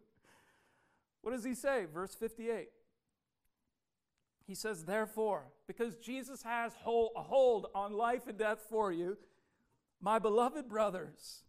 What 1.25 1.33
does 1.33 1.45
he 1.45 1.55
say? 1.55 1.87
Verse 1.93 2.15
58. 2.15 2.69
He 4.47 4.55
says, 4.55 4.85
Therefore, 4.85 5.45
because 5.67 5.97
Jesus 5.97 6.43
has 6.43 6.73
a 6.75 7.23
hold 7.23 7.67
on 7.75 7.95
life 7.95 8.27
and 8.29 8.37
death 8.37 8.67
for 8.69 8.93
you, 8.93 9.17
my 10.03 10.19
beloved 10.19 10.69
brothers, 10.69 11.45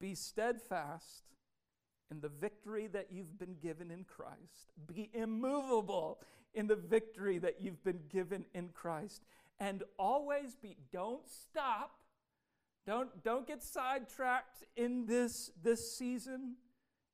be 0.00 0.14
steadfast 0.14 1.24
in 2.08 2.20
the 2.20 2.28
victory 2.28 2.86
that 2.86 3.08
you've 3.10 3.36
been 3.36 3.56
given 3.60 3.90
in 3.90 4.04
Christ. 4.04 4.70
Be 4.86 5.10
immovable 5.12 6.20
in 6.54 6.68
the 6.68 6.76
victory 6.76 7.38
that 7.38 7.56
you've 7.60 7.82
been 7.82 8.02
given 8.08 8.44
in 8.54 8.68
Christ. 8.68 9.24
And 9.58 9.82
always 9.98 10.54
be, 10.54 10.76
don't 10.92 11.28
stop. 11.28 11.96
Don't, 12.86 13.24
don't 13.24 13.44
get 13.44 13.60
sidetracked 13.60 14.62
in 14.76 15.06
this, 15.06 15.50
this 15.64 15.96
season. 15.96 16.58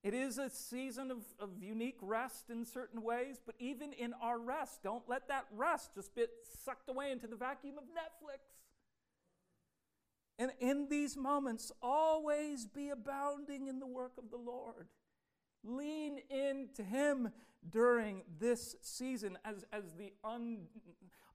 It 0.03 0.15
is 0.15 0.39
a 0.39 0.49
season 0.49 1.11
of, 1.11 1.19
of 1.39 1.51
unique 1.59 1.99
rest 2.01 2.49
in 2.49 2.65
certain 2.65 3.03
ways, 3.03 3.41
but 3.45 3.55
even 3.59 3.93
in 3.93 4.15
our 4.15 4.39
rest, 4.39 4.83
don't 4.83 5.07
let 5.09 5.29
that 5.29 5.45
rest 5.55 5.95
just 5.95 6.15
get 6.15 6.31
sucked 6.65 6.89
away 6.89 7.11
into 7.13 7.27
the 7.27 7.37
vacuum 7.37 7.77
of 7.77 7.85
Netflix. 7.85 8.41
And 10.39 10.53
in 10.59 10.89
these 10.89 11.19
moments, 11.19 11.71
always 11.83 12.65
be 12.65 12.89
abounding 12.89 13.69
in 13.69 13.79
the 13.79 13.87
work 13.87 14.13
of 14.17 14.31
the 14.31 14.39
Lord. 14.39 14.89
Lean 15.63 16.21
into 16.31 16.83
Him 16.83 17.31
during 17.69 18.23
this 18.39 18.77
season 18.81 19.37
as, 19.45 19.67
as 19.71 19.93
the 19.99 20.15
un, 20.25 20.61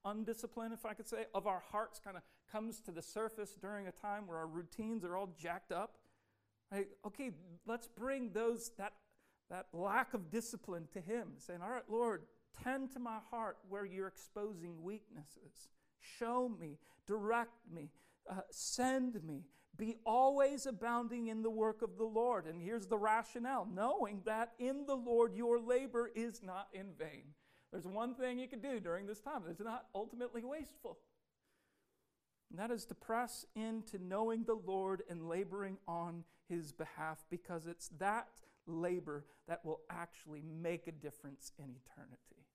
if 0.06 0.86
I 0.88 0.94
could 0.96 1.08
say, 1.08 1.26
of 1.36 1.46
our 1.46 1.62
hearts 1.72 2.00
kind 2.04 2.18
of 2.18 2.24
comes 2.52 2.80
to 2.82 2.92
the 2.92 3.04
surface 3.04 3.56
during 3.62 3.86
a 3.86 3.92
time 3.92 4.26
where 4.26 4.40
our 4.40 4.48
routines 4.48 5.06
are 5.06 5.16
all 5.16 5.36
jacked 5.40 5.72
up. 5.72 5.98
Right? 6.72 6.88
Okay, 7.06 7.32
let's 7.66 7.88
bring 7.88 8.32
those 8.32 8.72
that 8.78 8.94
that 9.50 9.68
lack 9.74 10.14
of 10.14 10.32
discipline 10.32 10.88
to 10.94 11.00
him, 11.00 11.34
saying, 11.38 11.62
All 11.62 11.70
right, 11.70 11.84
Lord, 11.90 12.24
tend 12.64 12.92
to 12.94 13.00
my 13.00 13.20
heart 13.30 13.58
where 13.70 13.86
you're 13.86 14.08
exposing 14.08 14.82
weaknesses. 14.82 15.70
Show 16.00 16.50
me, 16.50 16.78
direct 17.08 17.58
me, 17.72 17.90
uh, 18.30 18.42
send 18.52 19.24
me. 19.24 19.44
Be 19.78 19.98
always 20.06 20.66
abounding 20.66 21.28
in 21.28 21.44
the 21.44 21.50
work 21.50 21.82
of 21.82 21.98
the 21.98 22.06
Lord. 22.06 22.46
And 22.46 22.62
here's 22.62 22.88
the 22.88 22.98
rationale 22.98 23.68
knowing 23.72 24.22
that 24.26 24.54
in 24.58 24.86
the 24.86 24.96
Lord 24.96 25.36
your 25.36 25.60
labor 25.60 26.10
is 26.16 26.42
not 26.42 26.70
in 26.74 26.94
vain. 26.98 27.24
There's 27.72 27.86
one 27.86 28.16
thing 28.16 28.40
you 28.40 28.48
can 28.48 28.62
do 28.62 28.80
during 28.80 29.06
this 29.06 29.20
time 29.20 29.42
that's 29.46 29.60
not 29.60 29.88
ultimately 29.94 30.46
wasteful. 30.46 30.98
And 32.50 32.60
that 32.60 32.72
is 32.72 32.86
to 32.86 32.96
press 32.96 33.46
into 33.54 33.98
knowing 34.02 34.46
the 34.46 34.58
Lord 34.66 35.04
and 35.10 35.28
laboring 35.28 35.78
on 35.88 36.24
his 36.48 36.72
behalf 36.72 37.26
because 37.30 37.68
it's 37.68 37.90
that 38.00 38.28
labor 38.68 39.26
that 39.48 39.64
will 39.64 39.82
actually 39.90 40.42
make 40.42 40.88
a 40.88 40.92
difference 40.92 41.52
in 41.58 41.66
eternity. 41.66 42.48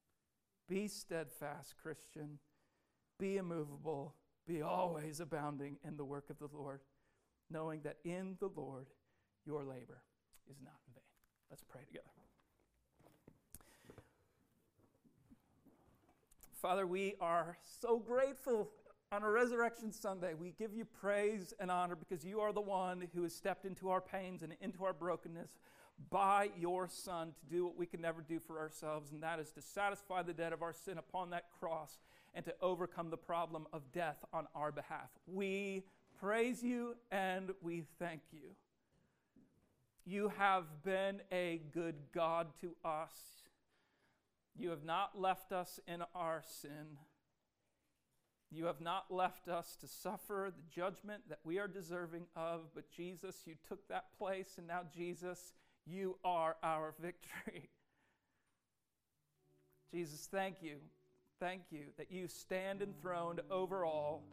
Be 0.69 0.89
steadfast, 0.89 1.75
Christian. 1.83 2.39
Be 3.19 3.37
immovable. 3.37 4.15
Be 4.47 4.63
always 4.63 5.21
abounding 5.21 5.77
in 5.87 5.97
the 5.97 6.05
work 6.05 6.31
of 6.31 6.39
the 6.39 6.49
Lord, 6.53 6.81
knowing 7.51 7.83
that 7.83 7.99
in 8.05 8.37
the 8.41 8.51
Lord 8.55 8.87
your 9.45 9.65
labor 9.65 10.03
is 10.51 10.61
not 10.63 10.75
in 10.87 10.95
vain. 10.95 11.03
Let's 11.51 11.65
pray 11.65 11.83
together. 11.87 12.07
Father, 16.61 16.87
we 16.87 17.15
are 17.21 17.57
so 17.81 17.99
grateful 17.99 18.71
on 19.13 19.25
a 19.25 19.31
Resurrection 19.31 19.91
Sunday. 19.91 20.35
We 20.35 20.53
give 20.57 20.73
you 20.73 20.85
praise 20.85 21.53
and 21.59 21.69
honor 21.69 21.97
because 21.97 22.25
you 22.25 22.41
are 22.41 22.53
the 22.53 22.61
one 22.61 23.09
who 23.13 23.25
has 23.25 23.35
stepped 23.35 23.65
into 23.65 23.89
our 23.89 24.01
pains 24.01 24.45
and 24.45 24.55
into 24.61 24.85
our 24.85 24.93
brokenness 24.93 25.51
by 26.11 26.51
your 26.57 26.89
Son 26.89 27.33
to 27.33 27.55
do 27.55 27.65
what 27.65 27.77
we 27.77 27.87
can 27.87 28.01
never 28.01 28.23
do 28.23 28.39
for 28.39 28.61
ourselves, 28.61 29.11
and 29.11 29.21
that 29.23 29.41
is 29.41 29.51
to 29.51 29.61
satisfy 29.61 30.23
the 30.23 30.33
debt 30.33 30.53
of 30.53 30.63
our 30.63 30.73
sin 30.73 30.97
upon 30.97 31.31
that 31.31 31.47
cross 31.59 31.99
and 32.35 32.45
to 32.45 32.55
overcome 32.63 33.11
the 33.11 33.17
problem 33.17 33.67
of 33.73 33.83
death 33.93 34.25
on 34.33 34.47
our 34.55 34.71
behalf. 34.71 35.11
We 35.27 35.83
praise 36.21 36.63
you 36.63 36.95
and 37.11 37.51
we 37.63 37.87
thank 37.99 38.21
you. 38.31 38.51
You 40.07 40.31
have 40.39 40.85
been 40.85 41.21
a 41.33 41.61
good 41.75 41.97
God 42.15 42.47
to 42.61 42.77
us. 42.85 43.11
You 44.57 44.71
have 44.71 44.85
not 44.85 45.21
left 45.21 45.51
us 45.51 45.81
in 45.89 46.05
our 46.15 46.43
sin. 46.47 46.97
You 48.53 48.67
have 48.67 48.81
not 48.81 49.11
left 49.11 49.49
us 49.49 49.77
to 49.81 49.87
suffer 49.87 50.53
the 50.55 50.63
judgment 50.75 51.23
that 51.29 51.39
we 51.45 51.59
are 51.59 51.69
deserving 51.69 52.27
of, 52.35 52.63
but 52.75 52.91
Jesus, 52.91 53.37
you 53.47 53.55
took 53.69 53.87
that 53.89 54.07
place, 54.19 54.55
and 54.59 54.67
now, 54.67 54.81
Jesus, 54.95 55.53
you 55.87 56.17
are 56.25 56.57
our 56.63 56.95
victory. 57.01 57.71
Jesus, 59.93 60.29
thank 60.31 60.57
you. 60.63 60.77
Thank 61.39 61.63
you 61.71 61.87
that 61.97 62.11
you 62.11 62.29
stand 62.29 62.83
enthroned 62.83 63.41
over 63.51 63.85
all, 63.85 64.25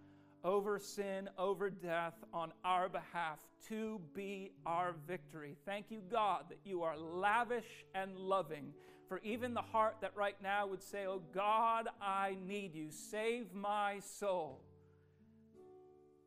over 0.43 0.77
sin, 0.77 1.29
over 1.37 1.69
death, 1.69 2.15
on 2.33 2.51
our 2.65 2.89
behalf 2.89 3.39
to 3.69 4.01
be 4.13 4.51
our 4.65 4.93
victory. 5.07 5.55
Thank 5.65 5.85
you, 5.89 6.01
God, 6.11 6.45
that 6.49 6.59
you 6.65 6.83
are 6.83 6.97
lavish 6.97 7.85
and 7.95 8.15
loving 8.17 8.73
for 9.07 9.19
even 9.23 9.53
the 9.53 9.61
heart 9.61 9.97
that 10.01 10.11
right 10.15 10.35
now 10.41 10.67
would 10.67 10.83
say, 10.83 11.05
Oh 11.05 11.21
God, 11.33 11.87
I 12.01 12.37
need 12.45 12.75
you. 12.75 12.87
Save 12.89 13.53
my 13.53 13.99
soul. 13.99 14.61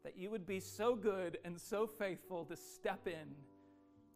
That 0.04 0.16
you 0.16 0.30
would 0.30 0.46
be 0.46 0.60
so 0.60 0.94
good 0.94 1.38
and 1.44 1.60
so 1.60 1.86
faithful 1.86 2.44
to 2.46 2.56
step 2.56 3.06
in 3.06 3.34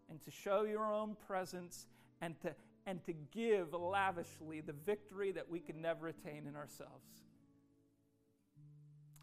and 0.09 0.23
to 0.23 0.31
show 0.31 0.63
your 0.63 0.93
own 0.93 1.17
presence 1.27 1.87
and 2.23 2.41
to, 2.41 2.55
and 2.87 3.05
to 3.05 3.13
give 3.13 3.75
lavishly 3.75 4.61
the 4.61 4.73
victory 4.73 5.33
that 5.33 5.49
we 5.49 5.61
could 5.61 5.77
never 5.77 6.09
attain 6.09 6.47
in 6.47 6.57
ourselves. 6.57 7.25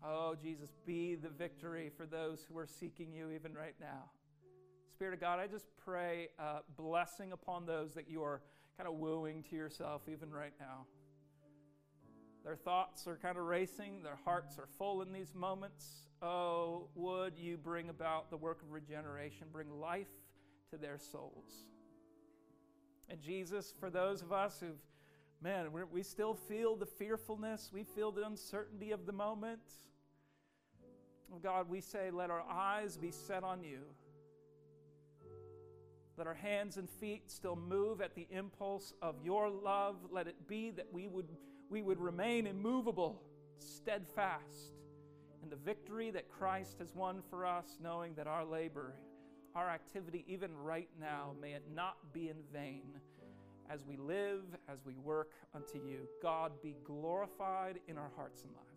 Oh, 0.04 0.36
Jesus, 0.42 0.72
be 0.86 1.16
the 1.16 1.30
victory 1.30 1.92
for 1.96 2.06
those 2.06 2.46
who 2.48 2.58
are 2.58 2.68
seeking 2.68 3.14
you 3.14 3.32
even 3.32 3.54
right 3.54 3.76
now. 3.80 4.10
Spirit 4.92 5.14
of 5.16 5.22
God, 5.22 5.40
I 5.40 5.48
just 5.48 5.66
pray 5.84 6.30
blessing 6.76 7.32
upon 7.32 7.66
those 7.66 7.94
that 7.94 8.10
you 8.10 8.24
are 8.24 8.42
kind 8.82 8.92
of 8.92 9.00
wooing 9.00 9.44
to 9.48 9.56
yourself 9.56 10.02
even 10.12 10.32
right 10.32 10.54
now. 10.60 10.88
Their 12.44 12.56
thoughts 12.56 13.06
are 13.06 13.16
kind 13.16 13.38
of 13.38 13.44
racing, 13.44 14.02
their 14.02 14.18
hearts 14.26 14.58
are 14.58 14.68
full 14.80 15.04
in 15.04 15.14
these 15.14 15.36
moments. 15.36 15.86
Oh, 16.20 16.88
would 16.96 17.38
you 17.38 17.58
bring 17.58 17.90
about 17.90 18.32
the 18.32 18.38
work 18.38 18.64
of 18.64 18.72
regeneration, 18.72 19.46
bring 19.54 19.70
life 19.70 20.10
to 20.72 20.78
their 20.78 20.98
souls? 20.98 21.68
And 23.08 23.22
Jesus, 23.22 23.72
for 23.80 23.92
those 23.92 24.24
of 24.24 24.34
us 24.34 24.60
who've, 24.60 24.82
man, 25.44 25.68
we 25.92 26.02
still 26.02 26.34
feel 26.34 26.76
the 26.76 26.88
fearfulness, 26.88 27.70
we 27.72 27.84
feel 27.84 28.12
the 28.12 28.26
uncertainty 28.26 28.90
of 28.90 29.06
the 29.06 29.14
moment. 29.14 29.62
God, 31.44 31.70
we 31.70 31.82
say, 31.82 32.10
let 32.10 32.32
our 32.32 32.44
eyes 32.50 32.98
be 32.98 33.12
set 33.12 33.44
on 33.44 33.64
you. 33.64 33.82
Let 36.18 36.28
our 36.28 36.34
hands 36.34 36.78
and 36.78 36.90
feet 36.90 37.32
still 37.32 37.56
move 37.56 38.02
at 38.02 38.16
the 38.16 38.28
impulse 38.30 38.94
of 39.02 39.16
your 39.24 39.50
love. 39.50 39.96
Let 40.12 40.28
it 40.28 40.48
be 40.48 40.72
that 40.72 40.88
we 40.92 41.08
would, 41.08 41.30
we 41.70 41.82
would 41.82 42.00
remain 42.00 42.48
immovable, 42.48 43.22
steadfast 43.58 44.74
in 45.42 45.50
the 45.50 45.56
victory 45.56 46.12
that 46.12 46.30
Christ 46.30 46.78
has 46.80 46.94
won 46.94 47.22
for 47.30 47.46
us, 47.46 47.78
knowing 47.82 48.14
that 48.16 48.28
our 48.28 48.46
labor, 48.46 48.94
our 49.56 49.70
activity, 49.70 50.24
even 50.28 50.56
right 50.56 50.90
now, 51.00 51.34
may 51.42 51.54
it 51.54 51.64
not 51.74 51.98
be 52.14 52.30
in 52.30 52.38
vain 52.54 53.00
as 53.70 53.86
we 53.86 53.96
live, 53.98 54.44
as 54.68 54.86
we 54.86 54.96
work 54.98 55.32
unto 55.56 55.78
you. 55.78 56.08
God 56.22 56.52
be 56.62 56.76
glorified 56.84 57.80
in 57.88 57.98
our 57.98 58.12
hearts 58.16 58.44
and 58.44 58.52
lives. 58.54 58.72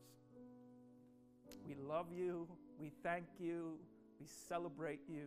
We 1.66 1.74
love 1.74 2.06
you. 2.12 2.46
We 2.78 2.92
thank 3.02 3.26
you. 3.38 3.78
We 4.20 4.26
celebrate 4.48 5.00
you. 5.08 5.26